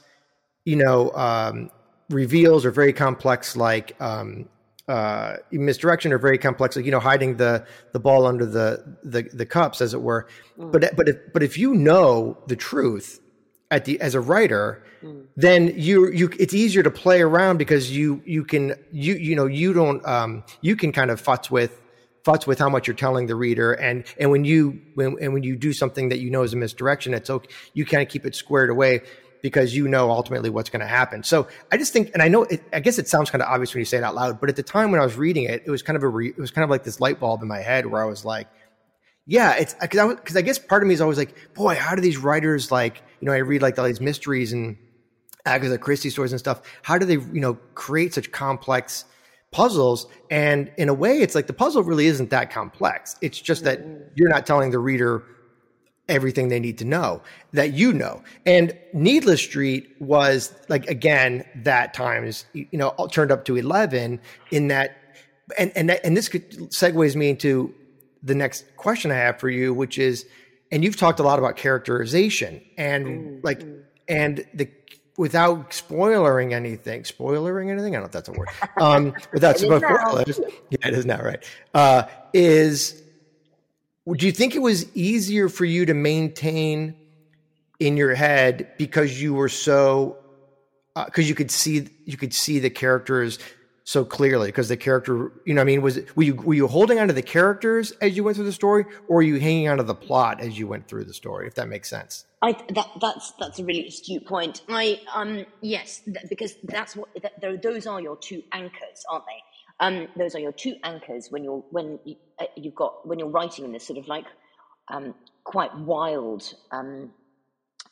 [0.65, 1.71] you know, um,
[2.09, 4.49] reveals are very complex, like, um,
[4.89, 9.23] uh, misdirection are very complex, like, you know, hiding the, the ball under the, the,
[9.35, 10.29] the cups as it were.
[10.59, 10.73] Mm.
[10.73, 13.21] But, but if, but if you know the truth,
[13.71, 15.25] at the as a writer mm.
[15.37, 19.47] then you you it's easier to play around because you you can you you know
[19.47, 21.81] you don't um you can kind of futz with
[22.25, 25.43] futz with how much you're telling the reader and and when you when and when
[25.43, 28.25] you do something that you know is a misdirection it's okay you kind of keep
[28.25, 29.01] it squared away
[29.43, 32.45] because you know ultimately what's going to happen so i just think and i know
[32.45, 34.49] it, i guess it sounds kind of obvious when you say it out loud but
[34.49, 36.39] at the time when i was reading it it was kind of a re, it
[36.39, 38.49] was kind of like this light bulb in my head where i was like
[39.27, 41.75] yeah, it's uh, because I because I guess part of me is always like, boy,
[41.75, 44.77] how do these writers like you know I read like all these mysteries and
[45.45, 46.63] Agatha Christie stories and stuff.
[46.83, 49.05] How do they you know create such complex
[49.51, 50.07] puzzles?
[50.31, 53.17] And in a way, it's like the puzzle really isn't that complex.
[53.21, 54.03] It's just that mm-hmm.
[54.15, 55.25] you're not telling the reader
[56.09, 57.21] everything they need to know
[57.53, 58.23] that you know.
[58.45, 64.21] And Needless Street was like again that times you know turned up to eleven
[64.53, 64.99] in that.
[65.59, 67.73] And and that, and this could segues me into
[68.23, 70.27] the next question I have for you, which is,
[70.71, 73.63] and you've talked a lot about characterization and mm, like,
[74.09, 74.69] and the
[75.17, 77.95] without spoiling anything, spoiling anything.
[77.95, 78.49] I don't know if that's a word.
[78.79, 81.43] Um, without spoilers, yeah, it is not right.
[81.75, 83.03] Uh, is
[84.15, 86.95] do you think it was easier for you to maintain
[87.81, 90.17] in your head because you were so
[90.95, 93.39] because uh, you could see you could see the characters
[93.87, 96.99] so clearly because the character, you know, I mean, was were you were you holding
[96.99, 99.77] on to the characters as you went through the story, or were you hanging on
[99.77, 101.47] to the plot as you went through the story?
[101.47, 102.25] If that makes sense.
[102.43, 104.63] I that that's that's a really astute point.
[104.69, 109.43] I um yes, th- because that's what that, those are your two anchors, aren't they?
[109.79, 113.29] Um, those are your two anchors when you're when you, uh, you've got when you're
[113.29, 114.27] writing in this sort of like
[114.89, 117.13] um quite wild um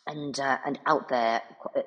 [0.07, 1.43] and uh, and out there
[1.77, 1.81] uh,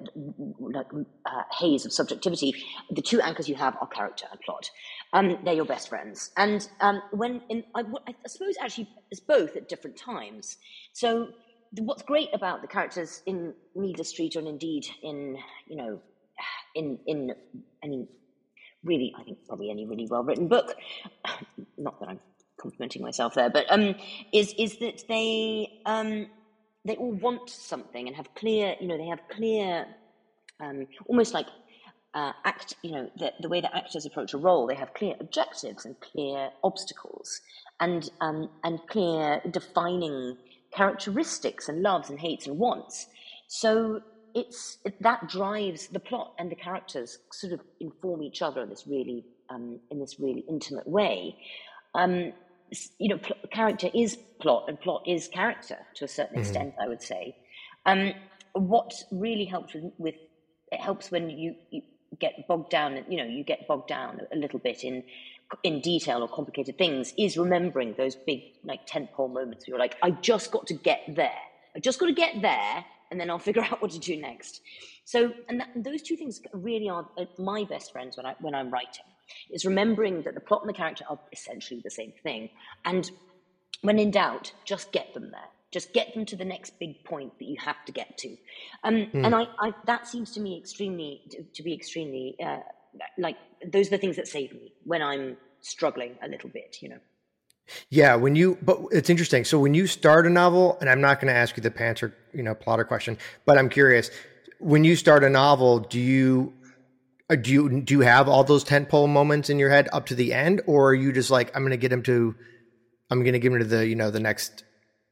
[0.60, 0.88] like
[1.26, 2.54] uh, haze of subjectivity,
[2.90, 4.70] the two anchors you have are character and plot.
[5.14, 9.56] Um, they're your best friends, and um, when in I, I, suppose actually it's both
[9.56, 10.58] at different times.
[10.94, 11.30] So
[11.80, 16.00] what's great about the characters in Needless Street, and indeed in you know
[16.76, 17.32] in in
[17.84, 18.08] any
[18.84, 20.74] really I think probably any really well written book,
[21.78, 22.20] not that I'm
[22.60, 23.96] complimenting myself there, but um,
[24.34, 26.28] is is that they um,
[26.88, 29.86] they all want something and have clear, you know, they have clear,
[30.60, 31.48] um, almost like
[32.14, 35.16] uh, act, you know, the, the, way that actors approach a role, they have clear
[35.20, 37.42] objectives and clear obstacles
[37.80, 40.38] and, um, and clear defining
[40.74, 43.08] characteristics and loves and hates and wants.
[43.48, 44.02] So
[44.34, 48.70] it's it, that drives the plot and the characters sort of inform each other in
[48.70, 51.36] this really um, in this really intimate way.
[51.96, 52.34] Um,
[53.00, 56.42] you know, pl- character is plot and plot is character to a certain mm-hmm.
[56.42, 57.36] extent, I would say.
[57.86, 58.14] Um,
[58.54, 60.16] what really helps with, with,
[60.72, 61.82] it helps when you, you
[62.20, 65.04] get bogged down, you know, you get bogged down a little bit in
[65.64, 69.96] in detail or complicated things is remembering those big like tentpole moments where you're like,
[70.02, 71.40] I just got to get there.
[71.74, 74.62] I just got to get there, and then I'll figure out what to do next.
[75.06, 78.54] So, and, that, those two things really are uh, my best friends when I when
[78.54, 79.06] I'm writing
[79.50, 82.50] is remembering that the plot and the character are essentially the same thing.
[82.86, 83.10] And
[83.82, 85.50] when in doubt, just get them there.
[85.72, 88.38] Just get them to the next big point that you have to get to.
[88.84, 89.26] Um, mm.
[89.26, 92.60] And I, I, that seems to me extremely, to, to be extremely, uh,
[93.18, 96.90] like, those are the things that save me when I'm struggling a little bit, you
[96.90, 97.00] know.
[97.90, 99.44] Yeah, when you but it's interesting.
[99.44, 102.14] So when you start a novel, and I'm not going to ask you the pantser,
[102.34, 104.10] you know, plotter question, but I'm curious.
[104.60, 106.54] When you start a novel, do you
[107.36, 110.34] do you do you have all those tentpole moments in your head up to the
[110.34, 112.36] end, or are you just like I'm going to get him to,
[113.10, 114.64] I'm going to give him to the you know the next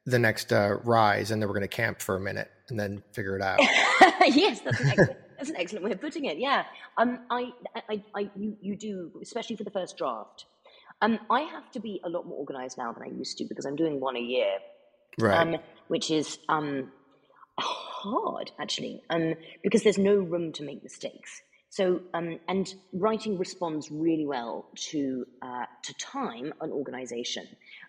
[0.06, 3.04] the next uh, rise, and then we're going to camp for a minute and then
[3.12, 3.60] figure it out.
[4.34, 6.38] yes, that's an, excellent, that's an excellent way of putting it.
[6.38, 6.64] Yeah,
[6.98, 7.52] um, I,
[7.90, 10.46] I, I, you, you do, especially for the first draft.
[11.02, 13.66] Um, I have to be a lot more organized now than I used to because
[13.66, 14.60] I'm doing one a year,
[15.20, 15.56] right?
[15.56, 16.92] Um, which is um,
[17.60, 21.42] hard actually, um, because there's no room to make mistakes.
[21.76, 27.46] So, um, and writing responds really well to uh, to time and organization.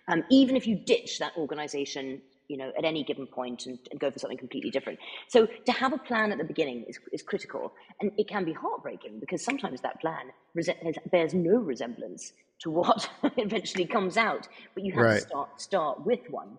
[0.09, 4.01] Um, even if you ditch that organization, you know, at any given point and, and,
[4.01, 4.99] go for something completely different.
[5.29, 8.53] So, to have a plan at the beginning is, is critical, and it can be
[8.53, 10.69] heartbreaking because sometimes that plan res-
[11.13, 14.49] bears no resemblance to what eventually comes out.
[14.75, 15.21] But you have right.
[15.21, 16.59] to start start with one,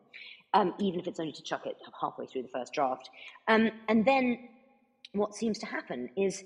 [0.53, 3.09] um, even if it's only to chuck it halfway through the first draft,
[3.49, 4.47] um, and then
[5.11, 6.45] what seems to happen is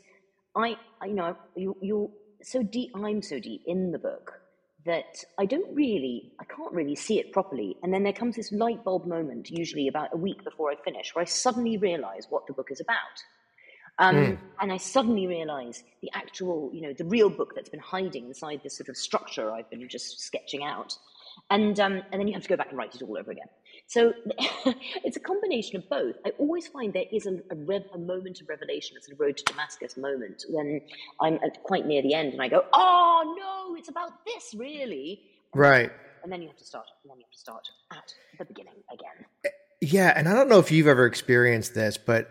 [0.56, 2.12] I, I you know, you, you
[2.44, 2.92] so deep.
[2.96, 4.42] I'm so deep in the book
[4.86, 7.78] that I don't really, I can't really see it properly.
[7.84, 11.14] And then there comes this light bulb moment, usually about a week before I finish,
[11.14, 12.98] where I suddenly realize what the book is about.
[14.00, 14.38] Um, mm.
[14.60, 18.62] And I suddenly realize the actual, you know, the real book that's been hiding inside
[18.64, 20.98] this sort of structure I've been just sketching out.
[21.50, 23.48] And, um, and then you have to go back and write it all over again.
[23.92, 24.14] So
[25.04, 26.16] it's a combination of both.
[26.26, 29.36] I always find there is a, a, rev, a moment of revelation, it's a road
[29.36, 30.80] to Damascus moment when
[31.20, 35.20] I'm at quite near the end and I go, oh no, it's about this really.
[35.54, 35.92] Right.
[36.24, 38.76] And then you have to start, and then you have to start at the beginning
[38.94, 39.26] again.
[39.44, 39.50] Eh,
[39.82, 42.30] yeah, and I don't know if you've ever experienced this, but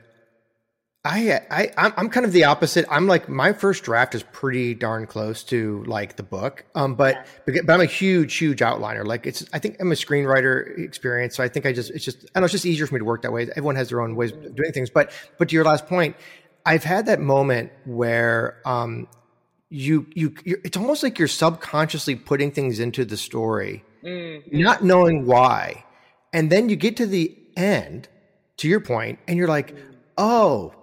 [1.03, 2.85] I, I, I'm kind of the opposite.
[2.91, 6.67] I'm like my first draft is pretty darn close to like the book.
[6.75, 7.63] Um, but yeah.
[7.65, 9.07] but I'm a huge, huge outliner.
[9.07, 12.31] Like it's, I think I'm a screenwriter experience, so I think I just, it's just,
[12.35, 13.49] I know it's just easier for me to work that way.
[13.49, 14.91] Everyone has their own ways of doing things.
[14.91, 16.17] But but to your last point,
[16.67, 19.09] I've had that moment where um,
[19.71, 24.61] you you it's almost like you're subconsciously putting things into the story, mm-hmm.
[24.61, 25.83] not knowing why,
[26.35, 28.09] and then you get to the end.
[28.59, 29.75] To your point, and you're like,
[30.19, 30.75] oh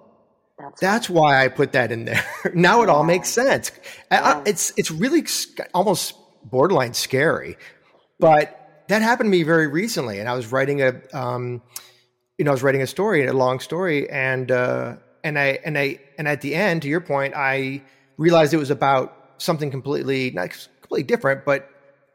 [0.57, 2.25] that's, That's why I put that in there.
[2.55, 3.71] now it all makes sense.
[4.11, 4.39] Yeah.
[4.39, 5.25] I, it's it's really
[5.73, 7.57] almost borderline scary,
[8.19, 10.19] but that happened to me very recently.
[10.19, 11.61] And I was writing a, um,
[12.37, 15.77] you know, I was writing a story, a long story, and uh, and I and
[15.77, 17.83] I and at the end, to your point, I
[18.17, 20.49] realized it was about something completely not
[20.81, 21.69] completely different, but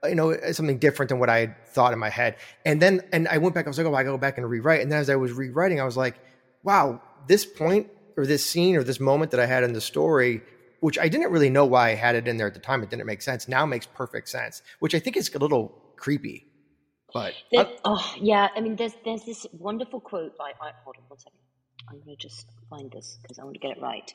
[0.05, 2.35] you know, something different than what I had thought in my head.
[2.65, 3.67] And then and I went back.
[3.67, 4.81] I was like, oh, I go back and rewrite.
[4.81, 6.19] And then as I was rewriting, I was like,
[6.65, 10.43] wow, this point or this scene or this moment that I had in the story,
[10.81, 12.83] which I didn't really know why I had it in there at the time.
[12.83, 13.49] It didn't make sense.
[13.49, 16.47] Now makes perfect sense, which I think is a little creepy.
[17.13, 21.19] But there, oh yeah, I mean, there's there's this wonderful quote by hold on one
[21.19, 21.39] second.
[21.89, 24.15] I'm going to just find this because I want to get it right.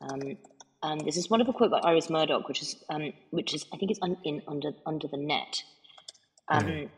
[0.00, 0.36] Um,
[0.82, 3.90] um, there's this wonderful quote by Iris Murdoch, which is um, which is I think
[3.90, 5.62] it's un, in under under the net,
[6.48, 6.88] um, mm.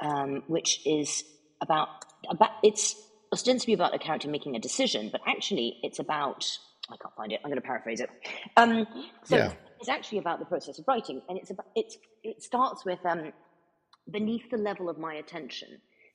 [0.00, 1.24] um, which is
[1.60, 1.88] about
[2.28, 2.96] about it's
[3.32, 6.46] ostensibly about a character making a decision, but actually it's about
[6.90, 7.40] I can't find it.
[7.44, 8.10] I'm going to paraphrase it.
[8.56, 8.86] Um,
[9.24, 9.52] so yeah.
[9.80, 13.32] it's actually about the process of writing, and it's about it's it starts with um,
[14.10, 15.68] beneath the level of my attention.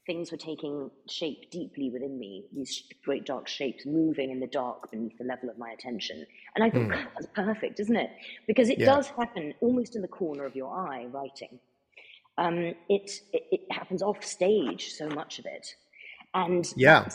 [0.06, 4.90] Things were taking shape deeply within me, these great dark shapes moving in the dark
[4.90, 6.26] beneath the level of my attention.
[6.56, 7.08] And I thought, mm.
[7.14, 8.10] That's perfect, isn't it?
[8.48, 8.86] Because it yeah.
[8.86, 11.60] does happen almost in the corner of your eye, writing.
[12.38, 15.76] Um, it, it, it happens off stage, so much of it.
[16.34, 17.10] And yeah.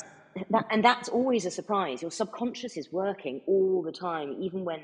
[0.50, 2.00] That, and that's always a surprise.
[2.00, 4.80] Your subconscious is working all the time, even when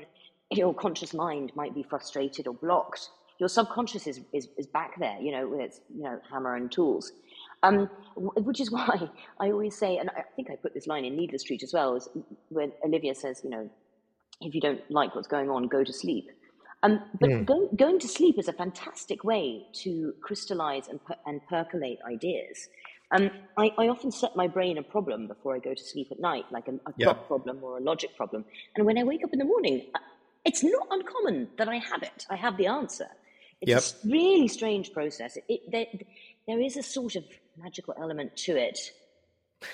[0.51, 3.09] your conscious mind might be frustrated or blocked.
[3.39, 6.71] Your subconscious is, is, is back there, you know, with its you know hammer and
[6.71, 7.11] tools.
[7.63, 9.09] Um, which is why
[9.39, 11.95] I always say, and I think I put this line in Needless Street as well,
[11.95, 12.07] is
[12.49, 13.69] when Olivia says, you know,
[14.41, 16.29] if you don't like what's going on, go to sleep.
[16.81, 17.45] Um, but mm.
[17.45, 22.69] go, going to sleep is a fantastic way to crystallize and, and percolate ideas.
[23.11, 26.19] Um, I, I, often set my brain a problem before I go to sleep at
[26.19, 28.45] night, like a, a problem or a logic problem.
[28.75, 29.99] And when I wake up in the morning, uh,
[30.45, 32.27] it's not uncommon that I have it.
[32.29, 33.07] I have the answer.
[33.61, 34.05] It's yep.
[34.05, 35.37] a really strange process.
[35.37, 35.85] It, it, there,
[36.47, 37.23] there is a sort of
[37.57, 38.79] magical element to it.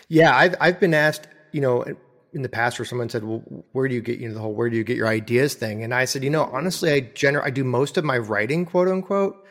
[0.08, 1.86] Yeah, I've I've been asked, you know,
[2.34, 4.54] in the past where someone said, "Well, where do you get you know the whole
[4.54, 7.44] where do you get your ideas thing?" And I said, you know, honestly, I gener-
[7.44, 9.45] I do most of my writing, quote unquote,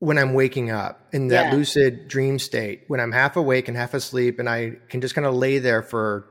[0.00, 1.56] when I'm waking up in that yeah.
[1.56, 5.26] lucid dream state, when I'm half awake and half asleep, and I can just kind
[5.26, 6.26] of lay there for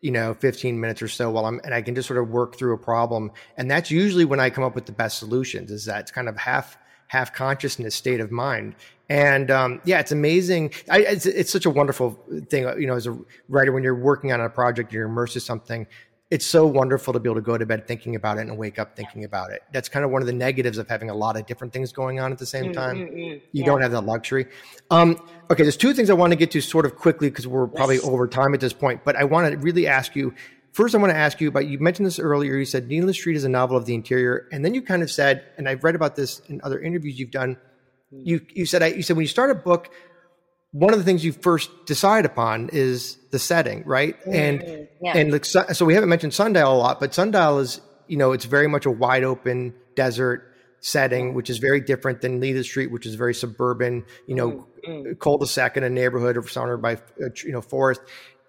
[0.00, 2.56] you know 15 minutes or so while I'm and I can just sort of work
[2.56, 5.70] through a problem, and that's usually when I come up with the best solutions.
[5.70, 6.76] Is that it's kind of half
[7.08, 8.74] half consciousness state of mind.
[9.08, 10.72] And um, yeah, it's amazing.
[10.90, 12.18] I, it's, it's, such a wonderful
[12.50, 13.18] thing, you know, as a
[13.48, 15.86] writer, when you're working on a project, you're immersed in something.
[16.30, 18.78] It's so wonderful to be able to go to bed thinking about it and wake
[18.78, 19.62] up thinking about it.
[19.72, 22.20] That's kind of one of the negatives of having a lot of different things going
[22.20, 22.96] on at the same mm, time.
[22.98, 23.16] Mm-hmm.
[23.16, 23.64] You yeah.
[23.64, 24.46] don't have that luxury.
[24.90, 27.66] Um, okay, there's two things I want to get to sort of quickly because we're
[27.66, 28.04] probably yes.
[28.04, 29.04] over time at this point.
[29.04, 30.34] But I want to really ask you
[30.72, 32.56] First, I want to ask you about you mentioned this earlier.
[32.56, 35.10] You said Needless Street is a novel of the interior, and then you kind of
[35.10, 37.56] said, and I've read about this in other interviews you've done.
[38.12, 39.90] You you said you said when you start a book,
[40.72, 44.18] one of the things you first decide upon is the setting, right?
[44.20, 44.34] Mm-hmm.
[44.34, 45.16] And yeah.
[45.16, 48.68] and so we haven't mentioned Sundial a lot, but Sundial is you know it's very
[48.68, 53.16] much a wide open desert setting, which is very different than Needless Street, which is
[53.16, 55.14] very suburban, you know, mm-hmm.
[55.14, 58.00] cul-de-sac in a neighborhood or surrounded by uh, you know forest,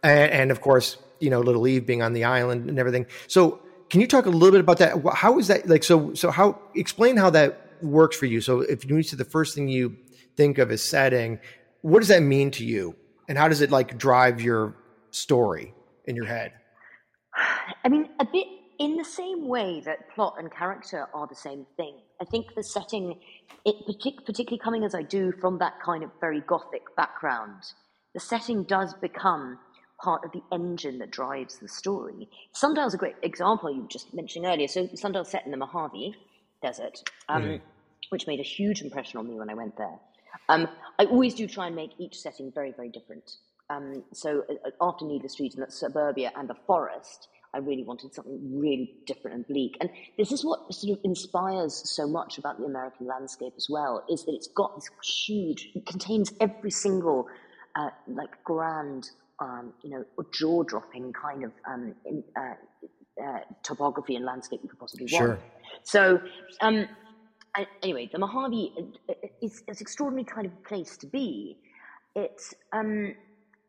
[0.03, 3.05] and, and of course you know, Little Eve being on the island and everything.
[3.27, 3.59] So
[3.89, 5.01] can you talk a little bit about that?
[5.13, 5.83] How is that like?
[5.83, 8.41] So, so how explain how that works for you?
[8.41, 9.97] So if you to the first thing you
[10.35, 11.39] think of is setting,
[11.81, 12.95] what does that mean to you?
[13.27, 14.75] And how does it like drive your
[15.11, 15.73] story
[16.05, 16.53] in your head?
[17.83, 18.47] I mean, a bit
[18.79, 21.97] in the same way that plot and character are the same thing.
[22.21, 23.19] I think the setting,
[23.65, 23.75] it
[24.25, 27.63] particularly coming as I do from that kind of very gothic background,
[28.13, 29.59] the setting does become
[30.01, 32.29] part of the engine that drives the story.
[32.53, 34.67] Sundial's a great example you were just mentioning earlier.
[34.67, 36.15] So Sundial's set in the Mojave
[36.61, 37.61] Desert, um, mm.
[38.09, 39.99] which made a huge impression on me when I went there.
[40.47, 40.67] Um,
[40.97, 43.37] I always do try and make each setting very, very different.
[43.69, 48.13] Um, so uh, after Needless Street and that suburbia and the forest, I really wanted
[48.13, 49.77] something really different and bleak.
[49.81, 54.03] And this is what sort of inspires so much about the American landscape as well,
[54.09, 54.89] is that it's got this
[55.25, 57.27] huge, it contains every single
[57.75, 59.09] uh, like grand
[59.39, 62.53] um, you know, jaw dropping kind of um, in, uh,
[63.23, 65.27] uh, topography and landscape you could possibly sure.
[65.29, 65.39] want.
[65.83, 66.21] So,
[66.61, 66.87] um,
[67.83, 71.57] anyway, the Mojave uh, uh, is, an extraordinary kind of place to be.
[72.15, 73.13] It's um,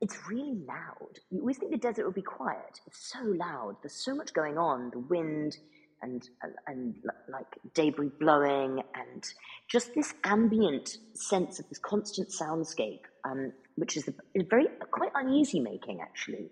[0.01, 1.18] it's really loud.
[1.31, 2.81] You always think the desert would be quiet.
[2.87, 3.76] It's so loud.
[3.83, 4.91] There's so much going on.
[4.91, 5.57] The wind
[6.03, 6.95] and and, and
[7.28, 9.24] like debris blowing and
[9.68, 15.61] just this ambient sense of this constant soundscape um, which is, a, very quite uneasy
[15.61, 16.51] making actually.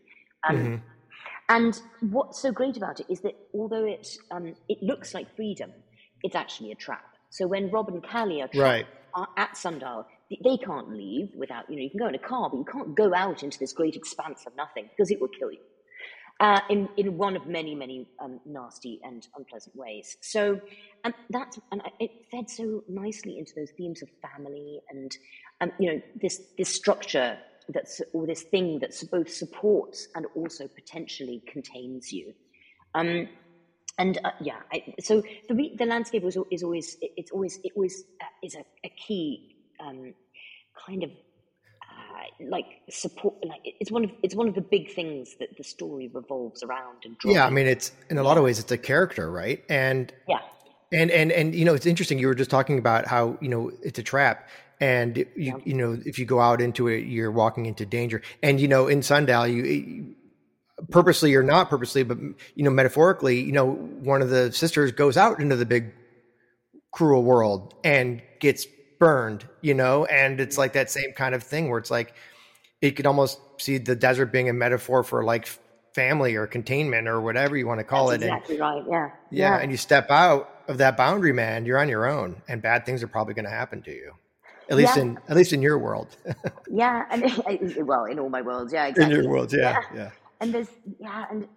[0.49, 0.75] Um, mm-hmm.
[1.51, 5.73] And what's so great about it is that although it um, it looks like freedom,
[6.23, 7.15] it's actually a trap.
[7.31, 8.87] So when Rob and Callie are right.
[9.37, 12.59] at Sundial, they can't leave without you know you can go in a car, but
[12.59, 15.59] you can't go out into this great expanse of nothing because it will kill you.
[16.41, 20.17] Uh, in in one of many many um, nasty and unpleasant ways.
[20.21, 20.61] So,
[21.05, 25.17] and that and it fed so nicely into those themes of family and
[25.61, 27.39] um, you know this this structure
[27.71, 32.33] that's or this thing that both supports and also potentially contains you.
[32.95, 33.29] Um,
[33.99, 38.05] and uh, yeah, I, so the the landscape is, is always it's always it always
[38.21, 40.15] uh, is a, a key um,
[40.87, 41.11] kind of
[42.51, 46.09] like support like it's one of it's one of the big things that the story
[46.15, 49.29] revolves around and yeah i mean it's in a lot of ways it's a character
[49.31, 49.63] right?
[49.69, 50.41] And yeah.
[50.93, 53.71] and and and you know it's interesting you were just talking about how you know
[53.83, 54.49] it's a trap.
[54.81, 55.57] And you yeah.
[55.65, 58.23] you know if you go out into it you're walking into danger.
[58.43, 60.15] And you know in sundial you
[60.91, 62.19] purposely or not purposely but
[62.55, 65.93] you know metaphorically you know one of the sisters goes out into the big
[66.93, 68.67] cruel world and gets
[68.99, 72.15] burned, you know, and it's like that same kind of thing where it's like
[72.81, 75.49] it could almost see the desert being a metaphor for like
[75.95, 78.27] family or containment or whatever you want to call That's it.
[78.27, 78.83] Exactly and, right.
[78.89, 79.11] Yeah.
[79.31, 79.57] yeah.
[79.57, 79.59] Yeah.
[79.59, 83.03] And you step out of that boundary, man, you're on your own and bad things
[83.03, 84.13] are probably going to happen to you.
[84.71, 85.03] At least yeah.
[85.03, 86.17] in, at least in your world.
[86.71, 87.05] yeah.
[87.11, 88.73] And well, in all my worlds.
[88.73, 88.87] Yeah.
[88.87, 89.17] Exactly.
[89.17, 89.53] In your world.
[89.53, 89.81] Yeah.
[89.93, 89.97] yeah.
[89.97, 90.11] yeah.
[90.41, 90.69] And there's,
[91.01, 91.49] yeah, and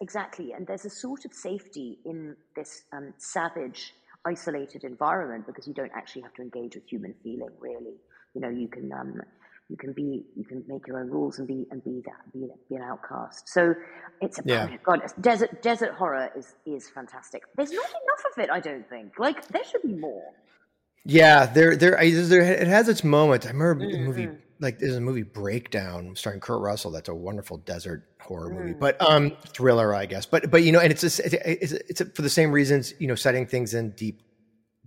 [0.00, 0.52] exactly.
[0.52, 5.92] And there's a sort of safety in this um, savage isolated environment because you don't
[5.94, 7.50] actually have to engage with human feeling.
[7.58, 7.96] Really,
[8.34, 9.20] you know, you can um,
[9.68, 12.48] you can be you can make your own rules and be and be that be,
[12.68, 13.48] be an outcast.
[13.48, 13.74] So
[14.20, 14.76] it's a yeah.
[14.84, 17.42] God desert desert horror is is fantastic.
[17.56, 19.18] There's not enough of it, I don't think.
[19.18, 20.32] Like there should be more.
[21.04, 23.46] Yeah, there there, there it has its moments.
[23.46, 23.92] I remember mm-hmm.
[23.92, 24.28] the movie
[24.60, 26.90] like there's a movie Breakdown starring Kurt Russell.
[26.90, 28.78] That's a wonderful desert horror movie, mm.
[28.78, 30.26] but um, thriller, I guess.
[30.26, 32.94] But but you know, and it's a, it's, it's a, for the same reasons.
[32.98, 34.22] You know, setting things in deep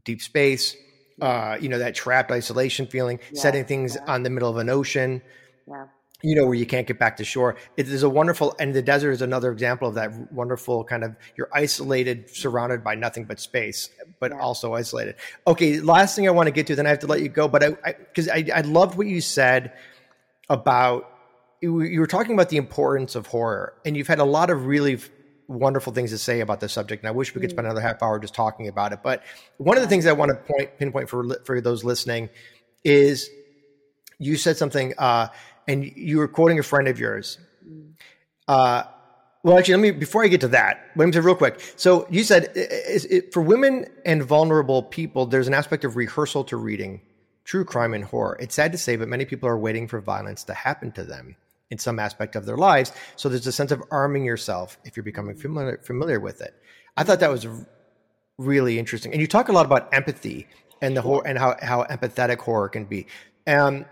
[0.05, 0.75] deep space.
[1.21, 4.11] Uh, you know that trapped isolation feeling, yeah, setting things yeah.
[4.11, 5.21] on the middle of an ocean.
[5.67, 5.85] Yeah
[6.23, 7.57] you know, where you can't get back to shore.
[7.75, 11.15] It is a wonderful, and the desert is another example of that wonderful kind of
[11.35, 13.89] you're isolated, surrounded by nothing but space,
[14.21, 14.39] but yeah.
[14.39, 15.15] also isolated.
[15.45, 17.49] Okay, last thing I want to get to, then I have to let you go.
[17.49, 19.73] But I, because I, I, I, loved what you said
[20.49, 21.09] about
[21.59, 24.99] you were talking about the importance of horror, and you've had a lot of really
[25.47, 27.03] wonderful things to say about the subject.
[27.03, 27.71] And I wish we could spend mm.
[27.71, 28.99] another half hour just talking about it.
[29.03, 29.23] But
[29.57, 32.29] one of the things I want to point pinpoint for for those listening
[32.85, 33.29] is
[34.19, 34.93] you said something.
[34.97, 35.27] Uh,
[35.67, 37.37] and you were quoting a friend of yours.
[38.47, 38.83] Uh,
[39.43, 40.91] well, actually, let me before I get to that.
[40.95, 41.59] Let me say real quick.
[41.75, 46.57] So you said it, for women and vulnerable people, there's an aspect of rehearsal to
[46.57, 47.01] reading
[47.43, 48.37] true crime and horror.
[48.39, 51.35] It's sad to say, but many people are waiting for violence to happen to them
[51.69, 52.93] in some aspect of their lives.
[53.17, 56.53] So there's a sense of arming yourself if you're becoming familiar familiar with it.
[56.95, 57.45] I thought that was
[58.37, 59.11] really interesting.
[59.11, 60.47] And you talk a lot about empathy
[60.81, 63.07] and the horror and how how empathetic horror can be.
[63.45, 63.85] Um,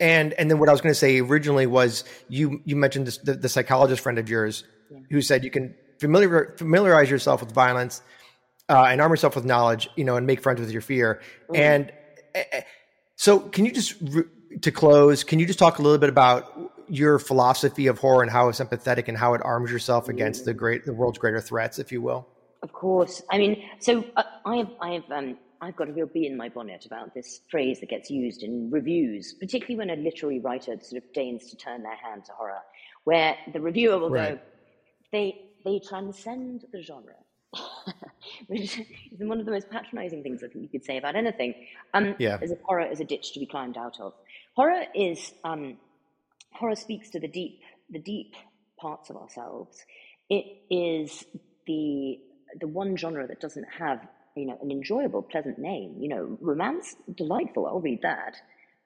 [0.00, 3.18] and and then what I was going to say originally was you you mentioned this,
[3.18, 4.98] the, the psychologist friend of yours yeah.
[5.10, 8.02] who said you can familiar, familiarize yourself with violence
[8.68, 11.20] uh, and arm yourself with knowledge, you know, and make friends with your fear.
[11.48, 11.56] Mm-hmm.
[11.56, 11.92] And
[12.34, 12.60] uh,
[13.16, 13.94] so, can you just
[14.62, 15.24] to close?
[15.24, 18.60] Can you just talk a little bit about your philosophy of horror and how it's
[18.60, 22.02] empathetic and how it arms yourself against the great the world's greater threats, if you
[22.02, 22.26] will?
[22.62, 23.22] Of course.
[23.30, 26.36] I mean, so uh, I have I have um, I've got a real bee in
[26.36, 30.76] my bonnet about this phrase that gets used in reviews, particularly when a literary writer
[30.80, 32.60] sort of deigns to turn their hand to horror,
[33.04, 34.36] where the reviewer will right.
[34.36, 34.40] go,
[35.12, 37.14] they, they transcend the genre.
[38.48, 38.86] Which is
[39.20, 41.54] one of the most patronizing things I think you could say about anything.
[41.94, 42.38] Um, yeah.
[42.42, 44.12] As if horror is a ditch to be climbed out of.
[44.54, 45.78] Horror is um,
[46.52, 48.34] horror speaks to the deep, the deep
[48.78, 49.84] parts of ourselves.
[50.28, 51.24] It is
[51.66, 52.18] the
[52.60, 55.96] the one genre that doesn't have you know, an enjoyable, pleasant name.
[55.98, 57.66] You know, romance, delightful.
[57.66, 58.36] I'll read that.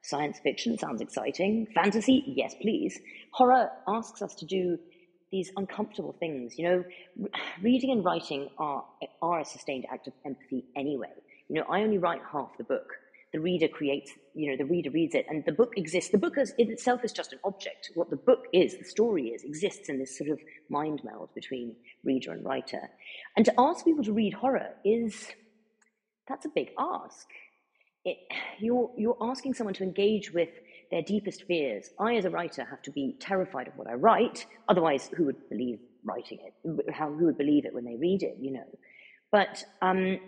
[0.02, 1.66] Science fiction sounds exciting.
[1.74, 2.98] Fantasy, yes, please.
[3.32, 4.78] Horror asks us to do
[5.30, 6.58] these uncomfortable things.
[6.58, 6.84] You know,
[7.62, 8.84] reading and writing are
[9.20, 11.12] are a sustained act of empathy anyway.
[11.48, 12.88] You know, I only write half the book.
[13.32, 16.10] The reader creates, you know, the reader reads it, and the book exists.
[16.10, 17.90] The book is, in itself is just an object.
[17.94, 21.76] What the book is, the story is, exists in this sort of mind meld between
[22.02, 22.90] reader and writer.
[23.36, 25.28] And to ask people to read horror is
[26.28, 27.28] that's a big ask.
[28.04, 28.16] It,
[28.58, 30.48] you're, you're asking someone to engage with
[30.90, 31.90] their deepest fears.
[31.98, 34.46] I, as a writer, have to be terrified of what I write.
[34.68, 36.92] Otherwise, who would believe writing it?
[36.92, 38.66] How, who would believe it when they read it, you know?
[39.30, 40.18] But um,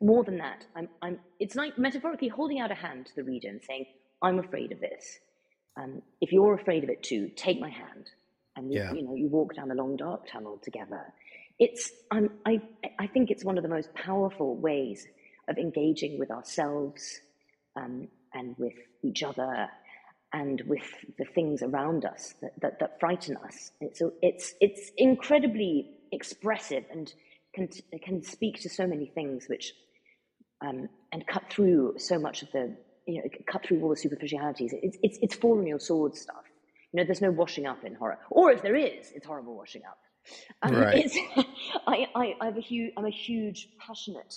[0.00, 3.48] more than that, I'm, I'm, it's like metaphorically holding out a hand to the reader
[3.48, 3.86] and saying,
[4.22, 5.18] I'm afraid of this.
[5.76, 8.10] Um, if you're afraid of it too, take my hand.
[8.56, 8.92] And you, yeah.
[8.92, 11.02] you know, you walk down the long dark tunnel together.
[11.58, 12.60] It's, um, I,
[12.98, 15.06] I think it's one of the most powerful ways
[15.48, 17.20] of engaging with ourselves
[17.76, 19.68] um, and with each other
[20.32, 20.84] and with
[21.18, 23.72] the things around us that, that, that frighten us.
[23.80, 27.12] It's, it's, it's incredibly expressive and
[27.54, 27.68] can,
[28.02, 29.72] can speak to so many things which
[30.60, 32.76] um, and cut through so much of the
[33.06, 34.72] you know cut through all the superficialities.
[34.82, 36.44] It's it's it's falling your sword stuff.
[36.92, 39.82] You know, there's no washing up in horror, or if there is, it's horrible washing
[39.84, 39.98] up.
[40.62, 41.10] Um, right.
[41.86, 44.34] I, I, I have a huge, I'm a huge passionate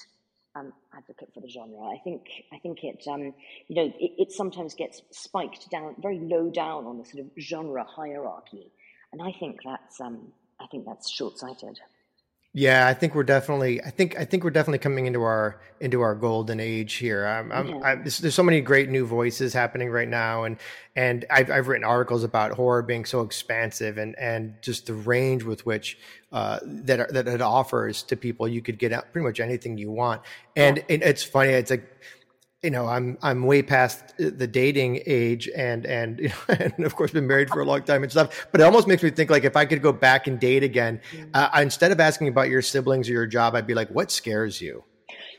[0.56, 1.80] um, advocate for the genre.
[1.80, 3.34] I think I think it um,
[3.68, 7.32] you know it, it, sometimes gets spiked down very low down on the sort of
[7.40, 8.72] genre hierarchy,
[9.12, 11.80] and I think that's um, I think that's short sighted.
[12.54, 13.80] Yeah, I think we're definitely.
[13.84, 17.24] I think I think we're definitely coming into our into our golden age here.
[17.24, 17.80] I'm, I'm, yeah.
[17.84, 20.58] I'm, there's so many great new voices happening right now, and
[20.96, 25.44] and I've I've written articles about horror being so expansive and and just the range
[25.44, 26.00] with which
[26.32, 28.48] uh, that that it offers to people.
[28.48, 30.24] You could get out pretty much anything you want,
[30.56, 30.84] and yeah.
[30.88, 31.52] it, it's funny.
[31.52, 31.88] It's like
[32.64, 36.96] you know, I'm I'm way past the dating age, and and you know, and of
[36.96, 38.48] course been married for a long time and stuff.
[38.52, 41.02] But it almost makes me think like if I could go back and date again,
[41.12, 41.30] mm.
[41.34, 44.60] uh, instead of asking about your siblings or your job, I'd be like, what scares
[44.60, 44.84] you?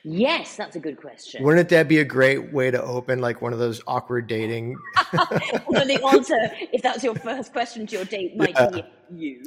[0.03, 1.45] Yes, that's a good question.
[1.45, 4.79] Wouldn't that be a great way to open like one of those awkward dating?
[5.13, 6.39] Although the answer,
[6.73, 8.71] if that's your first question to your date, might yeah.
[8.71, 9.43] be you.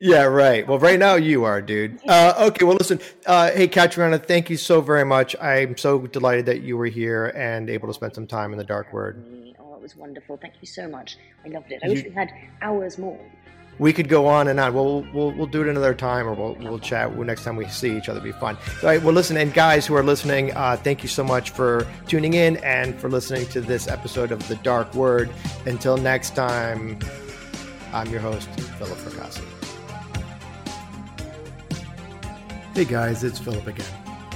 [0.00, 0.66] Yeah, right.
[0.66, 2.00] Well, right now you are, dude.
[2.06, 3.00] Uh, okay, well, listen.
[3.24, 5.36] Uh, hey, Catriona, thank you so very much.
[5.40, 8.64] I'm so delighted that you were here and able to spend some time in the
[8.64, 9.24] dark word.
[9.58, 10.36] Oh, it was wonderful.
[10.36, 11.16] Thank you so much.
[11.44, 11.80] I loved it.
[11.84, 12.30] I you, wish we had
[12.60, 13.20] hours more.
[13.78, 14.74] We could go on and on.
[14.74, 17.96] We'll we'll, we'll do it another time, or we'll we'll chat next time we see
[17.96, 18.18] each other.
[18.18, 18.56] It'll be fun.
[18.82, 19.02] All right.
[19.02, 22.56] Well, listen, and guys who are listening, uh, thank you so much for tuning in
[22.58, 25.30] and for listening to this episode of the Dark Word.
[25.66, 26.98] Until next time,
[27.92, 29.53] I'm your host, Philip Fracassi.
[32.74, 33.86] Hey guys, it's Philip again.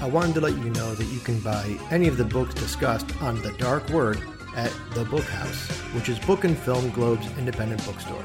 [0.00, 3.20] I wanted to let you know that you can buy any of the books discussed
[3.20, 4.22] on The Dark Word
[4.54, 8.24] at The Book House, which is Book and Film Globe's independent bookstore.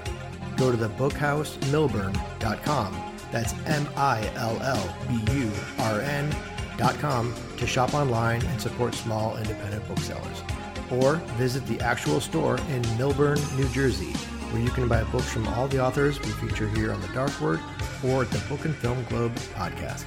[0.55, 3.13] Go to thebookhouse.millburn.com.
[3.31, 9.35] That's M I L L B U R N.com to shop online and support small
[9.37, 10.43] independent booksellers.
[10.91, 14.13] Or visit the actual store in Millburn, New Jersey,
[14.53, 17.37] where you can buy books from all the authors we feature here on The Dark
[17.41, 17.59] Word
[18.05, 20.05] or at the Book and Film Globe podcast.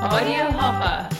[0.00, 1.17] Audio Hopper.